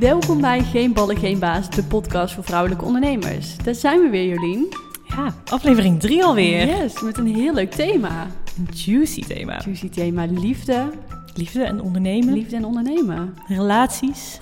[0.00, 3.56] Welkom bij Geen Ballen, Geen Baas, de podcast voor vrouwelijke ondernemers.
[3.56, 4.68] Daar zijn we weer, Jolien.
[5.06, 6.66] Ja, aflevering 3 alweer.
[6.66, 8.26] Yes, met een heel leuk thema.
[8.58, 9.60] Een juicy thema.
[9.64, 10.90] Juicy thema liefde.
[11.34, 12.34] Liefde en ondernemen.
[12.34, 13.34] Liefde en ondernemen.
[13.46, 14.40] Relaties.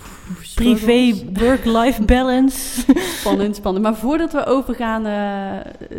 [0.55, 2.85] Privé, work-life balance.
[3.21, 3.85] Spannend, spannend.
[3.85, 5.99] Maar voordat we overgaan uh,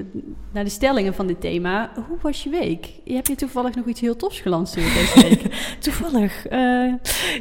[0.52, 2.90] naar de stellingen van dit thema, hoe was je week?
[3.06, 5.42] Heb je toevallig nog iets heel tofs gelanceerd deze week?
[5.80, 6.52] toevallig?
[6.52, 6.94] Uh,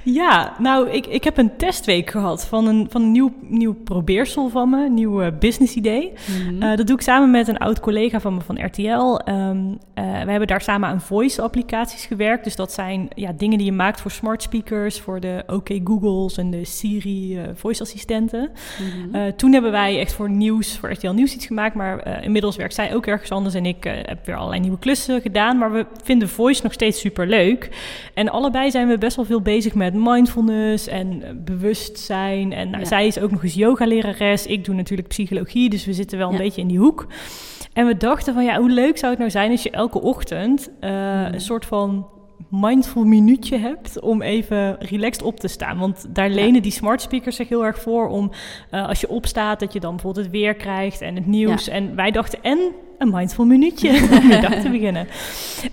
[0.04, 4.48] ja, nou, ik, ik heb een testweek gehad van een, van een nieuw, nieuw probeersel
[4.48, 6.12] van me, een nieuw uh, business idee.
[6.26, 6.76] Mm -hmm.
[6.76, 9.30] dat doe ik samen met een oud collega van me van RTL.
[9.32, 12.44] Um, we hebben daar samen aan voice applicaties gewerkt.
[12.44, 16.36] Dus dat zijn ja, dingen die je maakt voor smart speakers, voor de OK Googles
[16.36, 18.50] en de Siri voice assistenten.
[18.80, 19.14] Mm -hmm.
[19.14, 21.74] uh, toen hebben wij echt voor nieuws, voor RTL Nieuws iets gemaakt.
[21.74, 25.58] Maar inmiddels werkt zij ook ergens anders en ik heb weer allerlei nieuwe klussen gedaan.
[25.58, 27.68] Maar we vinden voice nog steeds super leuk.
[28.14, 32.52] En allebei zijn we best wel veel bezig met mindfulness en bewustzijn.
[32.52, 32.88] En nou, ja.
[32.88, 34.46] zij is ook nog eens yoga-lerares.
[34.46, 36.40] Ik doe natuurlijk psychologie, dus we zitten wel een ja.
[36.40, 37.06] beetje in die hoek.
[37.72, 40.70] En we dachten van ja, hoe leuk zou het nou zijn als je elke ochtend
[40.80, 40.88] mm.
[40.88, 42.06] een soort van
[42.50, 45.78] mindful minuutje hebt om even relaxed op te staan.
[45.78, 46.60] Want daar lenen ja.
[46.60, 48.30] die smart speakers zich heel erg voor om
[48.70, 51.64] uh, als je opstaat dat je dan bijvoorbeeld het weer krijgt en het nieuws.
[51.64, 51.72] Ja.
[51.72, 52.58] En wij dachten en
[52.98, 53.88] een mindful minuutje
[54.22, 55.08] om je dag te beginnen.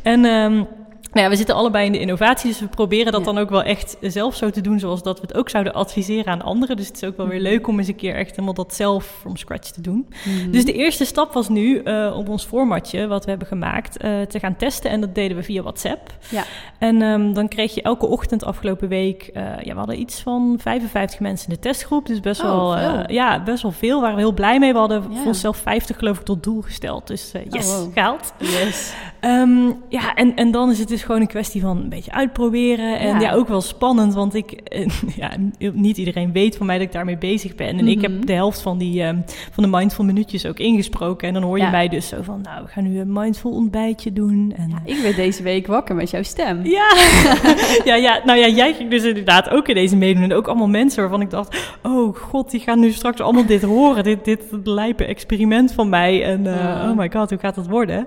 [0.01, 0.67] En um,
[1.15, 3.33] nou ja, we zitten allebei in de innovatie, dus we proberen dat ja.
[3.33, 6.33] dan ook wel echt zelf zo te doen, zoals dat we het ook zouden adviseren
[6.33, 6.77] aan anderen.
[6.77, 9.05] Dus het is ook wel weer leuk om eens een keer echt helemaal dat zelf
[9.19, 10.07] from scratch te doen.
[10.25, 10.51] Mm.
[10.51, 14.21] Dus de eerste stap was nu uh, op ons formatje, wat we hebben gemaakt, uh,
[14.21, 14.91] te gaan testen.
[14.91, 16.13] En dat deden we via WhatsApp.
[16.29, 16.43] Ja.
[16.79, 20.55] En um, dan kreeg je elke ochtend afgelopen week, uh, ja, we hadden iets van
[20.59, 22.05] 55 mensen in de testgroep.
[22.05, 24.01] Dus best, oh, wel, ja, best wel veel.
[24.01, 24.73] Waren we heel blij mee.
[24.73, 27.07] We hadden voor onszelf 50 geloof ik tot doel gesteld.
[27.07, 27.93] Dus yes, oh, wow.
[27.93, 28.33] gehaald.
[28.37, 28.93] Yes.
[29.21, 32.99] Um, ja, en, en dan is het dus gewoon een kwestie van een beetje uitproberen.
[32.99, 34.61] En ja, ja ook wel spannend, want ik,
[35.21, 35.31] ja,
[35.73, 37.67] niet iedereen weet van mij dat ik daarmee bezig ben.
[37.67, 37.89] En mm -hmm.
[37.89, 41.27] ik heb de helft van, die, um, van de mindful minuutjes ook ingesproken.
[41.27, 41.69] En dan hoor je ja.
[41.69, 44.53] mij dus zo van, nou, we gaan nu een mindful ontbijtje doen.
[44.57, 46.65] En, ja, ik werd deze week wakker met jouw stem.
[46.65, 46.93] Ja.
[47.89, 50.23] ja, ja, nou ja, jij ging dus inderdaad ook in deze meedoen.
[50.23, 53.61] En ook allemaal mensen waarvan ik dacht, oh god, die gaan nu straks allemaal dit
[53.61, 54.03] horen.
[54.03, 56.23] Dit, dit lijpe experiment van mij.
[56.23, 58.05] En uh, oh my god, hoe gaat dat worden?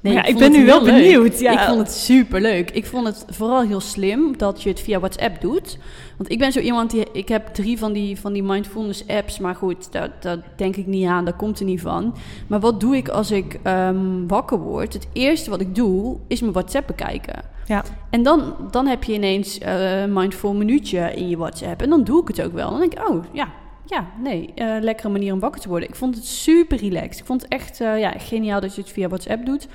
[0.00, 1.40] Nee, ja, ik, ik ben nu wel benieuwd.
[1.40, 1.52] Ja.
[1.52, 2.70] Ik vond het super leuk.
[2.70, 5.78] Ik vond het vooral heel slim dat je het via WhatsApp doet.
[6.16, 7.06] Want ik ben zo iemand die.
[7.12, 9.38] Ik heb drie van die, van die mindfulness apps.
[9.38, 11.24] Maar goed, daar, daar denk ik niet aan.
[11.24, 12.14] Daar komt er niet van.
[12.46, 14.92] Maar wat doe ik als ik um, wakker word?
[14.92, 17.42] Het eerste wat ik doe is mijn WhatsApp bekijken.
[17.66, 17.84] Ja.
[18.10, 21.82] En dan, dan heb je ineens uh, een mindful minuutje in je WhatsApp.
[21.82, 22.70] En dan doe ik het ook wel.
[22.70, 23.48] Dan denk ik, oh ja,
[23.88, 25.88] ja, nee, uh, lekkere manier om wakker te worden.
[25.88, 27.18] Ik vond het super relaxed.
[27.18, 29.68] Ik vond het echt uh, ja, geniaal dat je het via WhatsApp doet.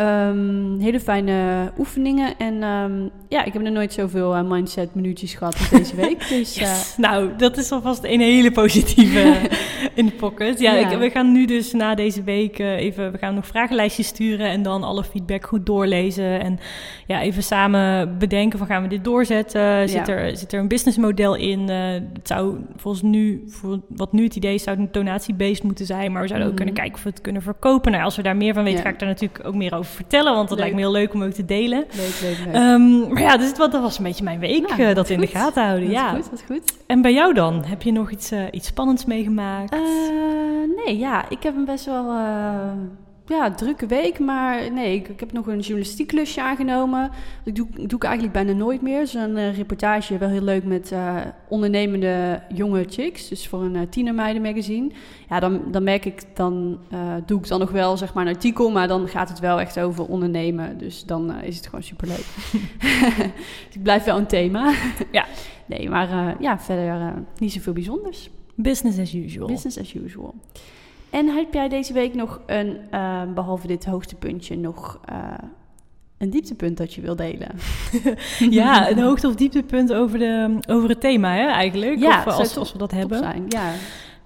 [0.00, 2.38] Um, hele fijne oefeningen.
[2.38, 6.28] En um, ja, ik heb nog nooit zoveel uh, mindset minuutjes gehad als deze week.
[6.28, 6.94] Dus, yes.
[6.96, 9.34] Nou, dat is alvast een hele positieve
[9.94, 10.60] in de pocket.
[10.60, 10.90] Ja, ja.
[10.90, 13.12] Ik, we gaan nu dus na deze week uh, even...
[13.12, 16.40] We gaan nog vragenlijstjes sturen en dan alle feedback goed doorlezen.
[16.40, 16.58] En
[17.06, 19.88] ja, even samen bedenken van gaan we dit doorzetten?
[19.88, 20.12] Zit, ja.
[20.12, 21.68] er, zit er een businessmodel in?
[21.68, 26.12] Het zou volgens nu, voor wat nu het idee is, zou een donatiebeest moeten zijn.
[26.12, 26.52] Maar we zouden mm.
[26.52, 27.92] ook kunnen kijken of we het kunnen verkopen.
[27.92, 30.34] Nou, als we daar meer van weten, ga ik daar natuurlijk ook meer over vertellen,
[30.34, 30.58] want dat leuk.
[30.58, 31.84] lijkt me heel leuk om ook te delen.
[31.90, 32.54] Leuk, leuk, leuk.
[32.54, 35.26] Um, maar ja, dus dat was een beetje mijn week, nou, uh, dat in de
[35.26, 35.84] gaten houden.
[35.84, 36.76] Dat ja, goed, dat is goed.
[36.86, 37.64] En bij jou dan?
[37.64, 39.74] Heb je nog iets, uh, iets spannends meegemaakt?
[39.74, 39.80] Uh,
[40.84, 42.04] nee, ja, ik heb een best wel
[43.28, 47.10] ja, drukke week, maar nee, ik, ik heb nog een journalistiek klusje aangenomen.
[47.44, 49.06] Dat doe, doe ik eigenlijk bijna nooit meer.
[49.06, 51.16] Zo'n uh, reportage, wel heel leuk met uh,
[51.48, 53.28] ondernemende jonge chicks.
[53.28, 54.90] Dus voor een uh, tienermeiden magazine.
[55.28, 56.78] Ja, dan, dan merk ik, dan
[57.26, 59.80] doe ik dan nog wel zeg maar een artikel, maar dan gaat het wel echt
[59.80, 60.78] over ondernemen.
[60.78, 62.24] Dus dan is het gewoon superleuk.
[63.66, 64.74] dus ik blijf wel een thema.
[65.12, 65.24] ja.
[65.66, 68.30] Nee, maar ja, verder niet zoveel bijzonders.
[68.54, 69.46] Business as usual.
[69.46, 70.34] Business as usual.
[71.10, 75.16] En heb jij deze week nog een, uh, behalve dit hoogtepuntje, nog uh,
[76.18, 77.50] een dieptepunt dat je wil delen?
[78.50, 81.98] ja, een hoogte- of dieptepunt over, de, over het thema, hè, eigenlijk?
[81.98, 83.18] Ja, of, als, als we dat hebben.
[83.18, 83.72] Zijn, ja.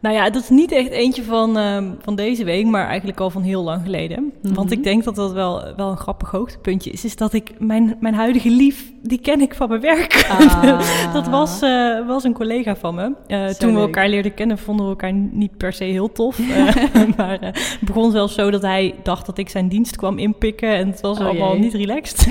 [0.02, 3.30] Nou ja, dat is niet echt eentje van, uh, van deze week, maar eigenlijk al
[3.30, 4.18] van heel lang geleden.
[4.18, 4.54] Mm-hmm.
[4.54, 7.04] Want ik denk dat dat wel, wel een grappig hoogtepuntje is.
[7.04, 10.26] Is dat ik mijn, mijn huidige lief, die ken ik van mijn werk.
[10.28, 11.12] Ah.
[11.12, 13.02] dat was, uh, was een collega van me.
[13.02, 13.78] Uh, toen leuk.
[13.78, 16.38] we elkaar leerden kennen, vonden we elkaar niet per se heel tof.
[17.16, 20.68] maar het begon zelfs zo dat hij dacht dat ik zijn dienst kwam inpikken.
[20.68, 21.60] En het was oh, allemaal jee.
[21.60, 22.26] niet relaxed.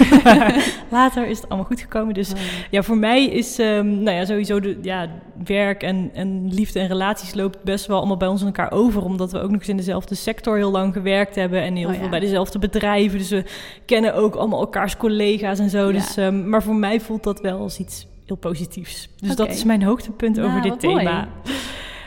[0.89, 2.13] later is het allemaal goed gekomen.
[2.13, 2.39] Dus oh.
[2.69, 5.07] ja, voor mij is um, nou ja, sowieso de, ja,
[5.45, 9.03] werk en, en liefde en relaties loopt best wel allemaal bij ons in elkaar over.
[9.03, 11.61] Omdat we ook nog eens in dezelfde sector heel lang gewerkt hebben.
[11.61, 12.09] En heel oh, veel ja.
[12.09, 13.17] bij dezelfde bedrijven.
[13.17, 13.43] Dus we
[13.85, 15.87] kennen ook allemaal elkaars collega's en zo.
[15.87, 15.91] Ja.
[15.91, 19.09] Dus, um, maar voor mij voelt dat wel als iets heel positiefs.
[19.15, 20.97] Dus dat is mijn hoogtepunt Nou, over dit wat mooi.
[20.97, 21.27] thema.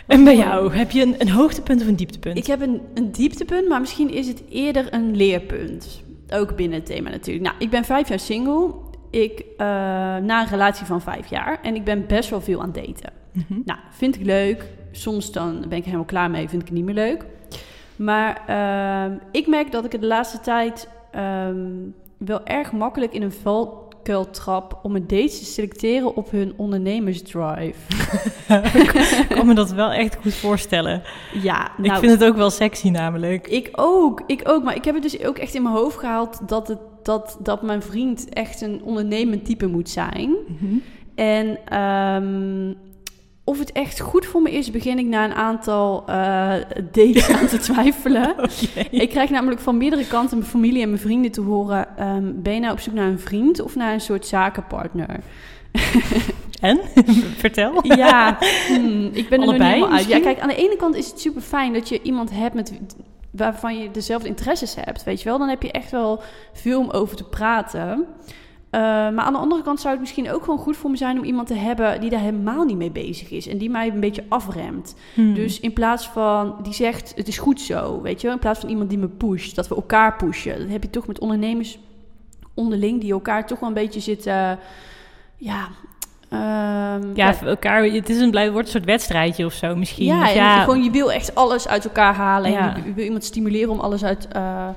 [0.06, 2.36] En bij jou, heb je een, een hoogtepunt of een dieptepunt?
[2.36, 6.02] Ik heb een, een dieptepunt, maar misschien is het eerder een leerpunt.
[6.28, 7.46] Ook binnen het thema natuurlijk.
[7.46, 8.70] Nou, ik ben vijf jaar single.
[9.10, 9.66] Ik, eh,
[10.16, 11.58] na een relatie van vijf jaar.
[11.62, 13.12] En ik ben best wel veel aan het daten.
[13.32, 13.60] Mhm.
[13.64, 14.66] Nou, vind ik leuk.
[14.96, 17.24] Soms dan ben ik helemaal klaar mee, vind ik het niet meer leuk.
[17.96, 21.66] Maar ehm, ik merk dat ik het de laatste tijd ehm,
[22.16, 27.78] wel erg makkelijk in een valkuil trap om mijn dates te selecteren op hun ondernemersdrive.
[29.22, 31.02] ik kan me dat wel echt goed voorstellen.
[31.42, 33.48] Ja, ik nou, vind het ook wel sexy namelijk.
[33.48, 34.62] Ik ook, ik ook.
[34.62, 37.62] Maar ik heb het dus ook echt in mijn hoofd gehaald dat, het, dat, dat
[37.62, 40.34] mijn vriend echt een ondernemend type moet zijn.
[40.46, 40.76] Mhm.
[41.14, 42.72] En ehm,
[43.44, 46.04] of het echt goed voor me is, begin ik na een aantal
[46.92, 48.34] dates aan te twijfelen.
[48.90, 51.96] Ik krijg namelijk van meerdere kanten, mijn familie en mijn vrienden te horen...
[51.96, 55.20] ehm, ben je nou op zoek naar een vriend of naar een soort zakenpartner?
[56.64, 56.80] En?
[57.44, 57.86] Vertel.
[57.96, 58.38] Ja,
[58.68, 60.06] hmm, ik ben er nog niet uit.
[60.06, 62.72] Ja, kijk, aan de ene kant is het super fijn dat je iemand hebt met,
[63.30, 65.38] waarvan je dezelfde interesses hebt, weet je wel.
[65.38, 68.06] Dan heb je echt wel veel om over te praten.
[68.74, 71.18] Eh, maar aan de andere kant zou het misschien ook gewoon goed voor me zijn
[71.18, 74.00] om iemand te hebben die daar helemaal niet mee bezig is en die mij een
[74.00, 74.94] beetje afremt.
[75.14, 75.34] Hmm.
[75.34, 78.60] Dus in plaats van die zegt het is goed zo, weet je wel, in plaats
[78.60, 80.58] van iemand die me pusht, dat we elkaar pushen.
[80.58, 81.78] Dat heb je toch met ondernemers
[82.54, 84.58] onderling die elkaar toch wel een beetje zitten,
[85.36, 85.68] ja.
[86.28, 90.06] ehm, ja, elkaar, het is een, blij- wordt een soort wedstrijdje of zo misschien.
[90.06, 92.50] ja, en ja, gewoon je wil echt alles uit elkaar halen.
[92.50, 92.74] Ja.
[92.74, 94.68] En je, je wil iemand stimuleren om alles uit, eh,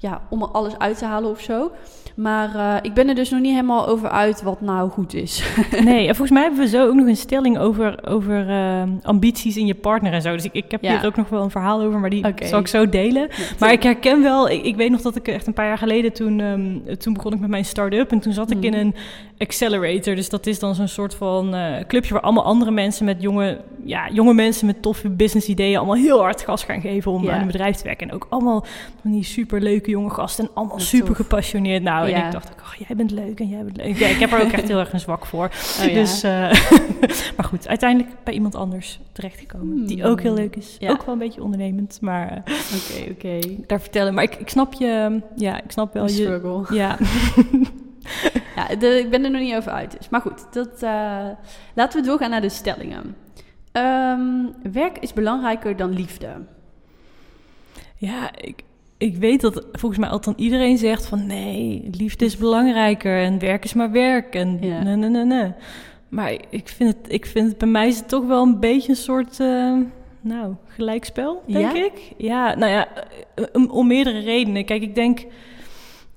[0.00, 1.70] ja, om er alles uit te halen of zo.
[2.16, 5.42] Maar eh, ik ben er dus nog niet helemaal over uit wat nou goed is.
[5.84, 9.56] Nee, en volgens mij hebben we zo ook nog een stelling over, over eh, ambities
[9.56, 10.32] in je partner en zo.
[10.32, 10.96] Dus ik, ik heb Ja.
[10.98, 13.28] hier ook nog wel een verhaal over, maar die zal ik zo delen.
[13.58, 16.12] Maar ik herken wel, ik, ik weet nog dat ik echt een paar jaar geleden
[16.12, 18.10] toen, ehm, toen begon ik met mijn start-up.
[18.10, 18.66] En toen zat ik Mhm.
[18.66, 18.94] in een
[19.40, 20.14] accelerator.
[20.14, 23.60] Dus dat is dan zo'n soort van eh, clubje waar allemaal andere mensen met jonge,
[23.84, 27.32] ja, jonge mensen met toffe business ideeën allemaal heel hard gas gaan geven om Ja.
[27.32, 28.08] aan een bedrijf te werken.
[28.08, 28.64] En ook allemaal
[29.02, 31.16] van die super leuke jonge gasten en allemaal super tof.
[31.16, 31.82] gepassioneerd.
[31.82, 32.26] Nou, en Ja.
[32.26, 33.96] ik dacht ook, oh, jij bent leuk en jij bent leuk.
[33.98, 35.50] Ja, ik heb er ook echt heel erg een zwak voor.
[35.86, 35.94] Oh.
[35.94, 36.30] Dus, eh,
[37.36, 39.86] maar goed, uiteindelijk bij iemand anders terechtgekomen.
[39.86, 40.76] Die ook heel leuk is.
[40.78, 40.90] Ja.
[40.90, 43.38] Ook wel een beetje ondernemend, maar eh, Oké, oké.
[43.66, 44.14] daar vertellen.
[44.14, 46.66] Maar ik, ik snap je, ja, ik snap wel je.
[46.72, 46.98] Ja,
[48.56, 49.96] Ja, de- ik ben er nog niet over uit.
[49.98, 50.08] Dus.
[50.08, 51.26] Maar goed, dat, eh,
[51.74, 53.16] laten we doorgaan naar de stellingen.
[53.72, 54.22] Ehm,
[54.72, 56.28] werk is belangrijker dan liefde.
[57.96, 58.62] ja ik,
[58.98, 63.64] ik weet dat volgens mij altijd iedereen zegt van nee, liefde is belangrijker en werk
[63.64, 64.82] is maar werk en Ja.
[64.82, 65.52] nee, nee, nee, nee.
[66.08, 68.88] Maar ik vind het, ik vind het bij mij is het toch wel een beetje
[68.90, 69.76] een soort, eh,
[70.20, 71.84] nou, gelijkspel, denk Ja?
[71.84, 72.12] ik.
[72.16, 72.88] Ja, nou ja,
[73.34, 74.64] eh, om, om meerdere redenen.
[74.64, 75.24] Kijk, ik denk,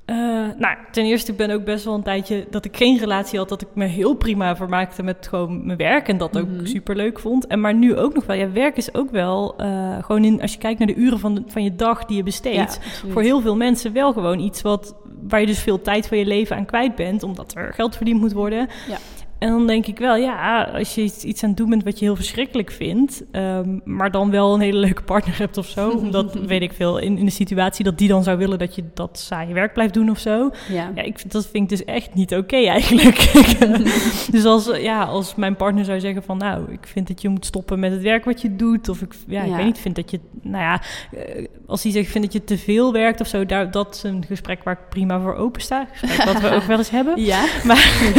[0.05, 0.15] eh,
[0.57, 3.49] nou, ten eerste, ik ben ook best wel een tijdje dat ik geen relatie had,
[3.49, 6.65] dat ik me heel prima vermaakte met gewoon mijn werk en dat ook Mhm.
[6.65, 7.47] super leuk vond.
[7.47, 10.51] En maar nu ook nog wel, ja, werk is ook wel eh, gewoon in, als
[10.53, 12.79] je kijkt naar de uren van, de, van je dag die je besteedt,
[13.09, 14.95] voor heel veel mensen wel gewoon iets wat,
[15.27, 18.19] waar je dus veel tijd van je leven aan kwijt bent, omdat er geld verdiend
[18.19, 18.67] moet worden.
[18.89, 18.97] Ja.
[19.43, 21.99] En dan denk ik wel, ja, als je iets, iets aan het doen bent wat
[21.99, 25.89] je heel verschrikkelijk vindt, ehm, maar dan wel een hele leuke partner hebt of zo,
[26.03, 28.83] omdat, weet ik veel, in, in de situatie dat die dan zou willen dat je
[28.93, 30.49] dat saaie werk blijft doen of zo.
[30.69, 30.91] Ja.
[30.95, 33.31] Ja, ik, dat vind ik dus echt niet oké eigenlijk.
[34.31, 37.45] dus als, ja, als mijn partner zou zeggen van, nou, ik vind dat je moet
[37.45, 39.55] stoppen met het werk wat je doet, of ik, ja, ik Ja.
[39.55, 42.57] weet niet, vind dat je, nou ja, eh, als hij zegt, vind dat je te
[42.57, 45.87] veel werkt of zo, daar, dat is een gesprek waar ik prima voor open sta.
[45.93, 47.21] Gesprek wat we ook wel eens hebben.
[47.23, 47.43] Ja.
[47.63, 48.11] Maar,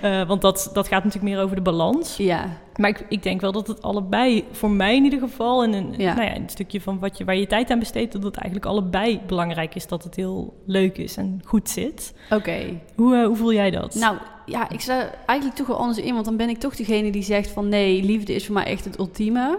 [0.00, 2.16] eh, want dat, dat gaat natuurlijk meer over de balans.
[2.16, 2.58] Ja.
[2.76, 5.94] Maar ik, ik denk wel dat het allebei, voor mij in ieder geval, en een,
[5.96, 6.14] Ja.
[6.14, 8.66] nou ja, een stukje van wat je, waar je tijd aan besteedt, dat het eigenlijk
[8.66, 12.14] allebei belangrijk is dat het heel leuk is en goed zit.
[12.30, 12.80] Oké.
[12.96, 13.94] Hoe, eh, hoe voel jij dat?
[13.94, 14.16] Nou,
[14.46, 16.12] ja, ik sta eigenlijk toch wel anders in.
[16.12, 17.68] Want dan ben ik toch degene die zegt van...
[17.68, 19.58] nee, liefde is voor mij echt het ultieme.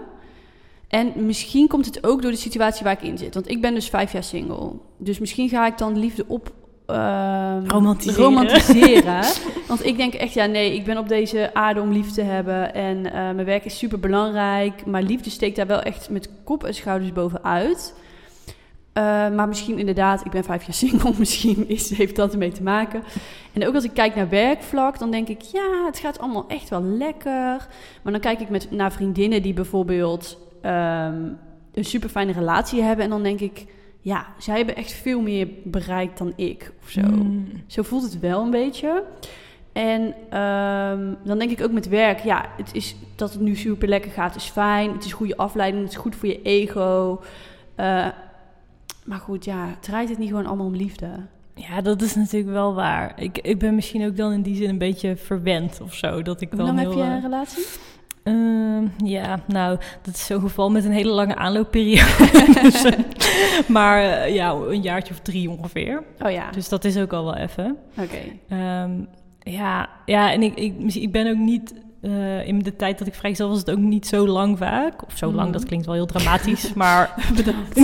[0.88, 3.34] En misschien komt het ook door de situatie waar ik in zit.
[3.34, 4.72] Want ik ben dus vijf jaar single.
[4.96, 6.52] Dus misschien ga ik dan liefde op...
[6.88, 8.24] ehm, Romantiseren.
[8.24, 9.22] romantiseren.
[9.68, 12.74] Want ik denk echt, ja, nee, ik ben op deze aarde om lief te hebben.
[12.74, 14.86] En eh, mijn werk is super belangrijk.
[14.86, 17.94] Maar liefde steekt daar wel echt met kop en schouders bovenuit.
[18.92, 22.62] Eh, maar misschien inderdaad, ik ben vijf jaar single, misschien is, heeft dat ermee te
[22.62, 23.02] maken.
[23.52, 26.68] En ook als ik kijk naar werkvlak, dan denk ik, ja, het gaat allemaal echt
[26.68, 27.66] wel lekker.
[28.02, 31.22] Maar dan kijk ik met, naar vriendinnen die bijvoorbeeld ehm,
[31.74, 33.04] een super fijne relatie hebben.
[33.04, 33.66] En dan denk ik,
[34.08, 37.00] ja, zij hebben echt veel meer bereikt dan ik of zo.
[37.00, 37.46] Mm.
[37.66, 39.04] Zo voelt het wel een beetje.
[39.72, 43.88] En ehm, dan denk ik ook met werk, ja, het is, dat het nu super
[43.88, 44.92] lekker gaat, is fijn.
[44.92, 47.20] Het is goede afleiding, het is goed voor je ego.
[47.74, 48.06] Eh,
[49.04, 51.08] maar goed, ja, draait het niet gewoon allemaal om liefde?
[51.54, 53.20] Ja, dat is natuurlijk wel waar.
[53.20, 56.22] Ik, ik ben misschien ook dan in die zin een beetje verwend of zo.
[56.22, 57.64] Dat ik Hoe dan lang heel, heb je eh, een relatie?
[58.32, 62.60] Ehm, ja, nou, dat is zo'n geval met een hele lange aanloopperiode.
[62.62, 62.84] Dus,
[63.76, 66.02] maar eh, ja, een jaartje of drie ongeveer.
[66.20, 67.76] Oh ja, Dus dat is ook al wel even.
[67.98, 68.18] oké.
[68.48, 68.90] Ehm,
[69.40, 71.74] ja, ja, en ik, ik, misschien- ik ben ook niet...
[72.02, 75.06] eh, in de tijd dat ik vrijgezel was het ook niet zo lang vaak.
[75.06, 75.52] Of zo lang, Mhm.
[75.52, 76.72] dat klinkt wel heel dramatisch.
[76.82, 77.74] maar Bedankt.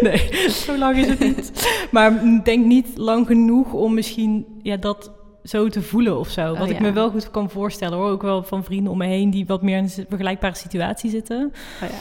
[0.00, 1.68] nee, zo lang is het niet.
[1.90, 5.10] Maar ik denk niet lang genoeg om misschien ja, dat
[5.44, 6.52] zo te voelen of zo.
[6.52, 8.10] Oh, Wat ik me wel goed kan voorstellen hoor.
[8.10, 11.52] Ook wel van vrienden om me heen die wat meer in een vergelijkbare situatie zitten.
[11.82, 11.94] Oh ja.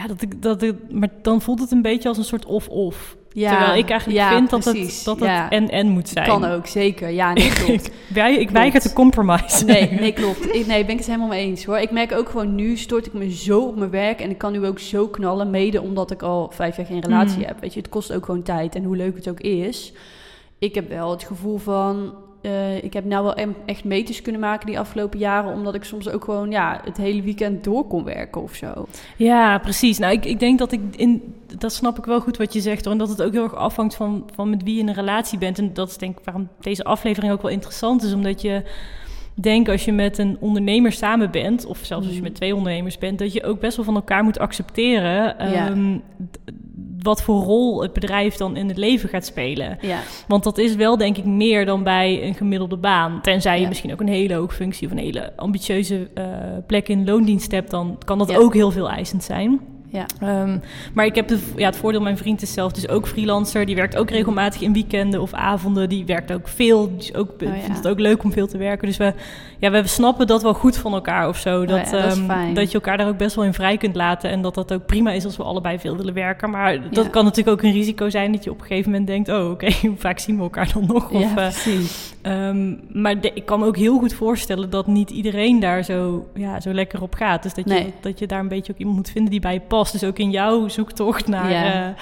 [0.00, 3.16] Ja, dat ik, dat ik, maar dan voelt het een beetje als een soort of-of.
[3.32, 4.96] Ja, Terwijl ik eigenlijk ja, vind dat precies.
[4.96, 5.50] het, dat het Ja.
[5.50, 6.26] en-en moet zijn.
[6.28, 7.08] Kan ook, zeker.
[7.10, 7.86] Ja, nee, klopt.
[7.86, 9.64] ik, wij, ik weiger te compromise.
[9.64, 10.54] Nee, nee, klopt.
[10.54, 11.78] Ik, nee, ben ik het helemaal mee eens hoor.
[11.78, 14.52] Ik merk ook gewoon nu stort ik me zo op mijn werk en ik kan
[14.52, 17.44] nu ook zo knallen, mede omdat ik al vijf jaar geen relatie Mm.
[17.44, 17.60] heb.
[17.60, 19.92] Weet je, het kost ook gewoon tijd en hoe leuk het ook is.
[20.58, 24.66] Ik heb wel het gevoel van, eh, ik heb nou wel echt meters kunnen maken
[24.66, 28.42] die afgelopen jaren, omdat ik soms ook gewoon ja, het hele weekend door kon werken
[28.42, 28.86] of zo.
[29.16, 29.98] Ja, precies.
[29.98, 31.34] Nou, ik, ik denk dat ik in.
[31.58, 32.92] Dat snap ik wel goed wat je zegt hoor.
[32.92, 35.38] En dat het ook heel erg afhangt van, van met wie je in een relatie
[35.38, 35.58] bent.
[35.58, 38.12] En dat is denk ik waarom deze aflevering ook wel interessant is.
[38.12, 38.62] Omdat je
[39.34, 42.22] denkt als je met een ondernemer samen bent, of zelfs als je Mhm.
[42.28, 45.38] met twee ondernemers bent, dat je ook best wel van elkaar moet accepteren.
[45.38, 45.98] Ehm,
[47.02, 49.78] wat voor rol het bedrijf dan in het leven gaat spelen.
[49.80, 49.98] Ja,
[50.28, 53.20] Want dat is wel, denk ik, meer dan bij een gemiddelde baan.
[53.22, 53.68] Tenzij je Ja.
[53.68, 56.24] misschien ook een hele hoge functie of een hele ambitieuze eh,
[56.66, 58.36] plek in loondienst hebt, dan kan dat Ja.
[58.36, 59.60] ook heel veel eisend zijn.
[59.94, 60.58] Ja, Ehm,
[60.94, 63.66] maar ik heb de, ja, het voordeel, mijn vriend is zelf dus ook freelancer.
[63.66, 65.88] Die werkt ook regelmatig in weekenden of avonden.
[65.88, 66.88] Die werkt ook veel.
[66.88, 68.86] Die is ook, Oh, vindt het ook leuk om veel te werken.
[68.88, 69.12] Dus we,
[69.58, 71.64] ja, we snappen dat wel goed van elkaar of zo.
[71.66, 74.30] Dat, Oh dat ehm, dat je elkaar daar ook best wel in vrij kunt laten.
[74.30, 76.50] En dat dat ook prima is als we allebei veel willen werken.
[76.50, 79.28] Maar dat kan natuurlijk ook een risico zijn dat je op een gegeven moment denkt...
[79.28, 81.12] oh, oké, hoe vaak zien we elkaar dan nog?
[81.12, 82.14] ja Of, eh, precies.
[82.22, 86.26] Ehm, maar de- ik kan me ook heel goed voorstellen dat niet iedereen daar zo,
[86.34, 87.42] ja, zo lekker op gaat.
[87.42, 87.92] Dus dat je, Nee.
[88.00, 89.83] dat je daar een beetje ook iemand moet vinden die bij je past.
[89.90, 91.50] Dus ook in jouw zoektocht naar...
[91.50, 91.88] Ja.
[91.88, 91.94] eh,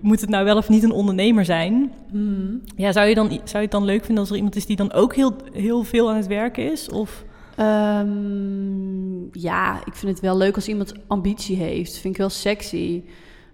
[0.00, 1.92] moet het nou wel of niet een ondernemer zijn?
[2.12, 2.56] Mhm.
[2.76, 4.76] Ja, zou je, dan, zou je het dan leuk vinden als er iemand is die
[4.76, 6.88] dan ook heel, heel veel aan het werken is?
[6.88, 7.24] Of...
[7.56, 11.98] Ehm, ja, ik vind het wel leuk als iemand ambitie heeft.
[11.98, 13.02] Vind ik wel sexy.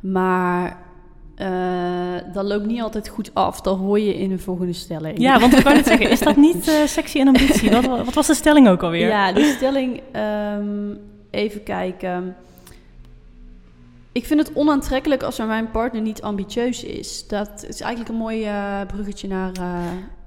[0.00, 0.78] Maar
[1.34, 1.48] eh,
[2.32, 3.60] dat loopt niet altijd goed af.
[3.60, 5.18] Dat hoor je in de volgende stelling.
[5.18, 7.70] Ja, want ik wou net zeggen, is dat niet eh, sexy en ambitie?
[7.70, 9.08] Wat, wat was de stelling ook alweer?
[9.08, 10.00] Ja, de stelling...
[10.12, 10.94] ehm,
[11.30, 12.36] even kijken.
[14.14, 17.24] Ik vind het onaantrekkelijk als mijn partner niet ambitieus is.
[17.28, 19.68] Dat is eigenlijk een mooi eh, bruggetje naar eh,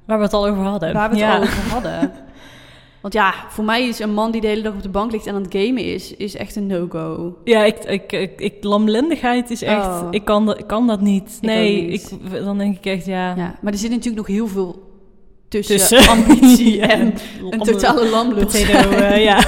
[0.05, 0.93] Waar we het al over hadden.
[0.93, 1.35] waar we het ja.
[1.35, 2.11] al over hadden.
[3.01, 5.25] Want ja, voor mij is een man die de hele dag op de bank ligt
[5.25, 7.37] en aan het gamen is, is echt een no-go.
[7.43, 9.85] Ja, ik, ik, ik, ik- lamlendigheid is echt...
[9.85, 10.07] Oh.
[10.11, 11.37] Ik, kan dat, ik kan dat niet.
[11.41, 12.11] Nee, niet.
[12.31, 13.35] Ik, dan denk ik echt, ja...
[13.35, 14.81] Ja, maar er zit natuurlijk nog heel veel
[15.49, 16.09] tussen, Tussen.
[16.09, 17.13] ambitie Ja, en
[17.49, 18.47] een totale lamlul.
[18.51, 19.39] Eh,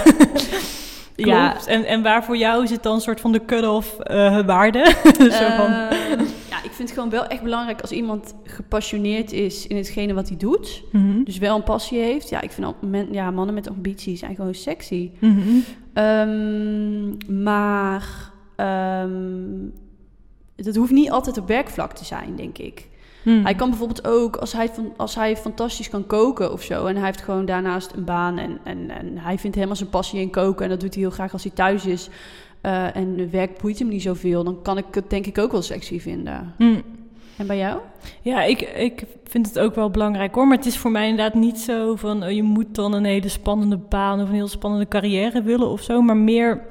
[1.26, 1.58] ja.
[1.68, 4.86] En, en waar voor jou zit dan een soort van de cut-off eh, waarde?
[5.18, 9.68] Zo van, Ehm, ja, ik vind het gewoon wel echt belangrijk als iemand gepassioneerd is
[9.68, 10.84] in hetgene wat hij doet.
[10.92, 11.24] Mhm.
[11.24, 12.30] Dus wel een passie heeft.
[12.30, 15.10] Ja, ik vind al- men, ja, mannen met ambitie zijn gewoon sexy.
[15.20, 15.40] Mhm.
[15.94, 19.52] Ehm, maar ehm,
[20.56, 22.88] het hoeft niet altijd op werkvlak te zijn, denk ik.
[23.24, 23.44] Mhm.
[23.44, 26.86] Hij kan bijvoorbeeld ook, als hij, als hij fantastisch kan koken of zo...
[26.86, 30.22] en hij heeft gewoon daarnaast een baan en, en, en hij vindt helemaal zijn passie
[30.22, 30.64] in koken...
[30.64, 32.10] en dat doet hij heel graag als hij thuis is...
[32.62, 34.44] eh, en werk boeit hem niet zoveel...
[34.44, 36.54] dan kan ik het denk ik ook wel sexy vinden.
[36.58, 36.82] Mhm.
[37.38, 37.80] En bij jou?
[38.22, 40.48] Ja, ik, ik vind het ook wel belangrijk hoor.
[40.48, 42.24] Maar het is voor mij inderdaad niet zo van...
[42.24, 45.82] oh, je moet dan een hele spannende baan of een heel spannende carrière willen of
[45.82, 46.02] zo.
[46.02, 46.62] Maar meer...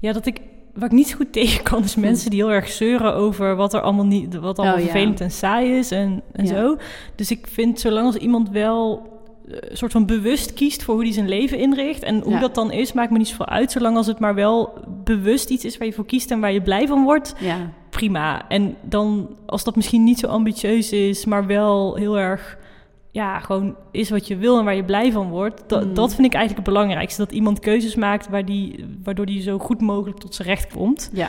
[0.00, 0.40] Ja, dat ik...
[0.76, 3.74] Wat ik niet zo goed tegen kan, is mensen die heel erg zeuren over wat
[3.74, 4.88] er allemaal niet, wat allemaal Oh, ja.
[4.90, 6.54] vervelend en saai is en, en Ja.
[6.54, 6.76] zo.
[7.14, 9.02] Dus ik vind, zolang als iemand wel
[9.48, 12.40] eh, een soort van bewust kiest voor hoe hij zijn leven inricht en hoe Ja.
[12.40, 13.72] dat dan is, maakt me niet zoveel uit.
[13.72, 14.72] Zolang als het maar wel
[15.04, 17.56] bewust iets is waar je voor kiest en waar je blij van wordt, Ja,
[17.90, 18.48] prima.
[18.48, 22.58] En dan, als dat misschien niet zo ambitieus is, maar wel heel erg,
[23.16, 25.62] ja, gewoon is wat je wil en waar je blij van wordt.
[25.66, 25.94] Dat, Mm.
[25.94, 27.22] dat vind ik eigenlijk het belangrijkste.
[27.24, 31.10] Dat iemand keuzes maakt waar die, waardoor die zo goed mogelijk tot zijn recht komt.
[31.12, 31.28] ja.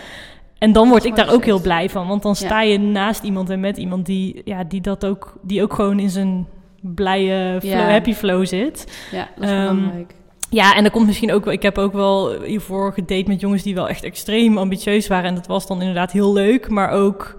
[0.58, 2.08] En dan word ik daar ook heel blij van.
[2.08, 5.62] Want dan sta je naast iemand en met iemand die, ja, die dat ook, die
[5.62, 6.48] ook gewoon in zijn
[6.82, 7.90] blije, flow, Ja.
[7.90, 9.08] happy flow zit.
[9.12, 10.16] ja dat is Ehm, belangrijk.
[10.50, 11.54] Ja, en er komt misschien ook wel.
[11.54, 15.30] Ik heb ook wel hiervoor gedate met jongens die wel echt extreem ambitieus waren.
[15.30, 17.36] En dat was dan inderdaad heel leuk, maar ook,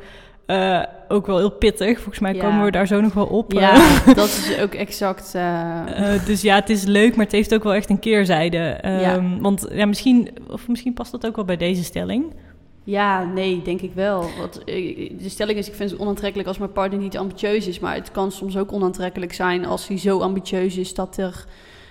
[0.49, 1.97] eh, ook wel heel pittig.
[1.97, 2.41] Volgens mij Ja.
[2.41, 3.53] komen we daar zo nog wel op.
[3.53, 4.15] Ja, eh.
[4.15, 5.35] dat is ook exact...
[5.35, 8.59] eh, dus ja, het is leuk, maar het heeft ook wel echt een keerzijde.
[8.59, 9.23] Ehm, Ja.
[9.41, 12.33] Want ja, misschien, of misschien past dat ook wel bij deze stelling.
[12.85, 14.25] Ja, nee, denk ik wel.
[14.39, 17.79] Want, eh, de stelling is, ik vind het onaantrekkelijk als mijn partner niet ambitieus is.
[17.79, 21.45] Maar het kan soms ook onaantrekkelijk zijn als hij zo ambitieus is dat er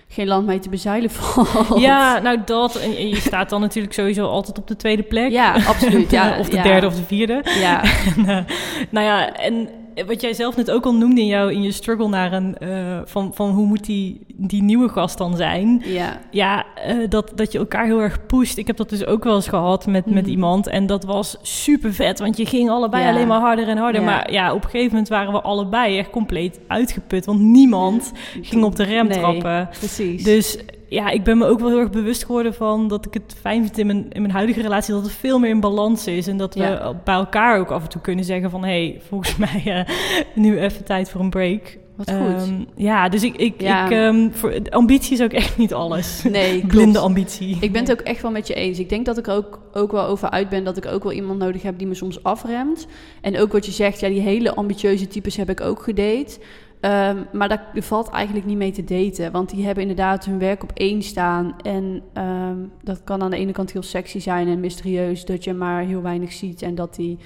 [0.07, 1.79] geen land mee te bezeilen valt.
[1.79, 2.75] Ja, nou dat.
[2.75, 5.31] En je staat dan natuurlijk sowieso altijd op de tweede plek.
[5.31, 6.11] Ja, absoluut.
[6.17, 6.63] Ja, of de ja.
[6.63, 7.41] derde of de vierde.
[7.59, 7.83] Ja,
[8.15, 8.43] En, eh,
[8.89, 9.69] nou ja, en
[10.05, 12.57] wat jij zelf net ook al noemde in, jou, in je struggle naar een...
[12.57, 15.81] eh, van, van hoe moet die, die nieuwe gast dan zijn?
[15.85, 16.19] ja.
[16.31, 18.57] Ja, eh, dat, dat je elkaar heel erg pusht.
[18.57, 20.31] Ik heb dat dus ook wel eens gehad met, met Mhm.
[20.31, 20.67] iemand.
[20.67, 23.09] En dat was super vet, want je ging allebei Ja.
[23.09, 24.01] alleen maar harder en harder.
[24.01, 24.07] Ja.
[24.07, 27.25] Maar ja, op een gegeven moment waren we allebei echt compleet uitgeput.
[27.25, 28.11] Want niemand
[28.41, 29.69] ging op de rem Nee, trappen.
[29.79, 30.23] Precies.
[30.23, 30.57] Dus
[30.89, 33.61] ja, ik ben me ook wel heel erg bewust geworden van dat ik het fijn
[33.63, 36.27] vind in mijn, in mijn huidige relatie dat het veel meer in balans is.
[36.27, 36.93] En dat we Ja.
[37.03, 39.95] bij elkaar ook af en toe kunnen zeggen van hé, hey, volgens mij eh,
[40.35, 41.77] nu even tijd voor een break.
[41.95, 42.19] Wat goed.
[42.19, 43.89] Ehm, ja, dus ik, ik, Ja.
[43.89, 46.23] ik voor, ambitie is ook echt niet alles.
[46.29, 46.65] nee.
[46.65, 47.57] Blinde ambitie.
[47.59, 48.79] Ik ben het ook echt wel met je eens.
[48.79, 51.11] Ik denk dat ik er ook, ook wel over uit ben dat ik ook wel
[51.11, 52.87] iemand nodig heb die me soms afremt.
[53.21, 56.37] En ook wat je zegt, ja, die hele ambitieuze types heb ik ook gedate.
[56.79, 59.31] Ehm, maar daar valt eigenlijk niet mee te daten.
[59.31, 61.55] Want die hebben inderdaad hun werk op één staan.
[61.61, 65.25] En ehm, dat kan aan de ene kant heel sexy zijn en mysterieus.
[65.25, 66.61] Dat je maar heel weinig ziet.
[66.61, 67.17] En dat die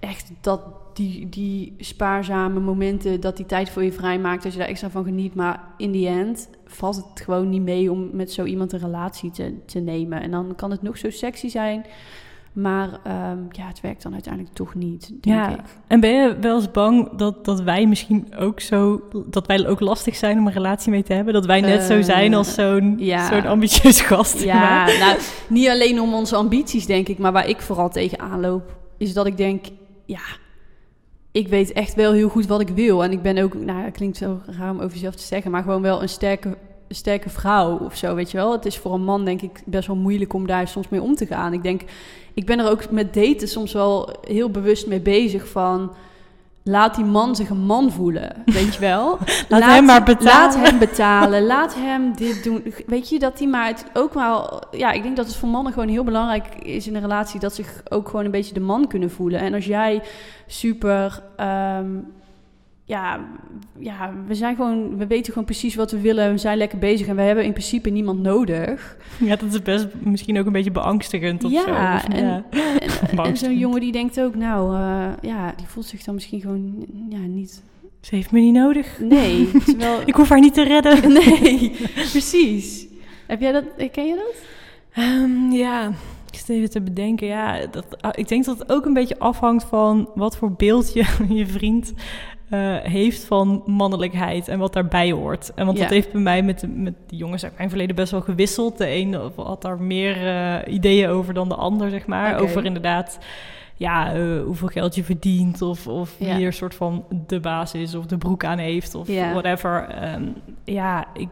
[0.00, 0.60] echt dat
[0.92, 4.42] die, die spaarzame momenten, dat die tijd voor je vrijmaakt.
[4.42, 5.34] Dat je daar extra van geniet.
[5.34, 9.30] Maar in die end valt het gewoon niet mee om met zo iemand een relatie
[9.30, 10.22] te, te nemen.
[10.22, 11.84] En dan kan het nog zo sexy zijn.
[12.52, 15.48] Maar ehm, ja, het werkt dan uiteindelijk toch niet, denk Ja.
[15.50, 15.60] ik.
[15.86, 19.80] En ben je wel eens bang dat, dat wij misschien ook zo, dat wij ook
[19.80, 21.34] lastig zijn om een relatie mee te hebben?
[21.34, 23.28] Dat wij net zo Eh, zijn als zo'n ja.
[23.28, 24.42] zo'n ambitieus gast.
[24.42, 27.18] Ja, nou, niet alleen om onze ambities, denk ik.
[27.18, 29.64] Maar waar ik vooral tegenaan loop, is dat ik denk...
[30.06, 30.20] Ja,
[31.32, 33.04] ik weet echt wel heel goed wat ik wil.
[33.04, 35.50] En ik ben ook, nou, het klinkt zo raar om over jezelf te zeggen...
[35.50, 36.56] maar gewoon wel een sterke,
[36.88, 38.52] sterke vrouw of zo, weet je wel.
[38.52, 41.14] Het is voor een man, denk ik, best wel moeilijk om daar soms mee om
[41.14, 41.52] te gaan.
[41.52, 41.82] Ik denk,
[42.34, 45.92] ik ben er ook met daten soms wel heel bewust mee bezig van...
[46.62, 49.18] Laat die man zich een man voelen, weet je wel?
[49.48, 50.32] Laat hem maar betalen.
[50.32, 51.46] Laat hem betalen.
[51.46, 52.74] laat hem dit doen.
[52.86, 54.62] Weet je, dat hij maar het ook wel...
[54.70, 57.40] Ja, ik denk dat het voor mannen gewoon heel belangrijk is in een relatie...
[57.40, 59.40] dat zich ook gewoon een beetje de man kunnen voelen.
[59.40, 60.02] En als jij
[60.46, 61.22] super...
[61.36, 61.86] ehm,
[62.88, 63.20] ja,
[63.78, 64.96] ja, we zijn gewoon...
[64.96, 66.30] We weten gewoon precies wat we willen.
[66.32, 68.96] We zijn lekker bezig en we hebben in principe niemand nodig.
[69.18, 71.70] Ja, dat is best misschien ook een beetje beangstigend of Ja, zo.
[71.70, 72.44] Of, en- ja.
[73.10, 74.34] En, en zo'n jongen die denkt ook...
[74.34, 76.86] Nou, eh, ja, die voelt zich dan misschien gewoon...
[77.08, 77.62] Ja, niet...
[78.00, 78.98] Ze heeft me niet nodig.
[79.00, 80.00] Nee, terwijl...
[80.06, 81.12] Ik hoef haar niet te redden.
[81.22, 82.86] Nee, precies.
[83.26, 83.64] Heb jij dat...
[83.92, 84.42] Ken je dat?
[85.04, 85.88] Ehm, ja,
[86.30, 87.26] ik zit even te bedenken.
[87.26, 90.92] Ja, dat, ah, ik denk dat het ook een beetje afhangt van wat voor beeld
[90.92, 91.92] je, je vriend
[92.48, 95.52] eh, heeft van mannelijkheid en wat daarbij hoort.
[95.54, 98.10] En want dat heeft bij mij met de, met de jongens uit mijn verleden best
[98.10, 98.78] wel gewisseld.
[98.78, 102.40] De een had daar meer eh, ideeën over dan de ander, zeg maar.
[102.40, 103.18] Over inderdaad,
[103.76, 106.36] ja, eh, hoeveel geld je verdient of, of Ja.
[106.36, 109.30] wie er soort van de baas is of de broek aan heeft of Ja.
[109.32, 109.88] whatever.
[109.88, 110.24] Ehm,
[110.64, 111.28] ja, ik...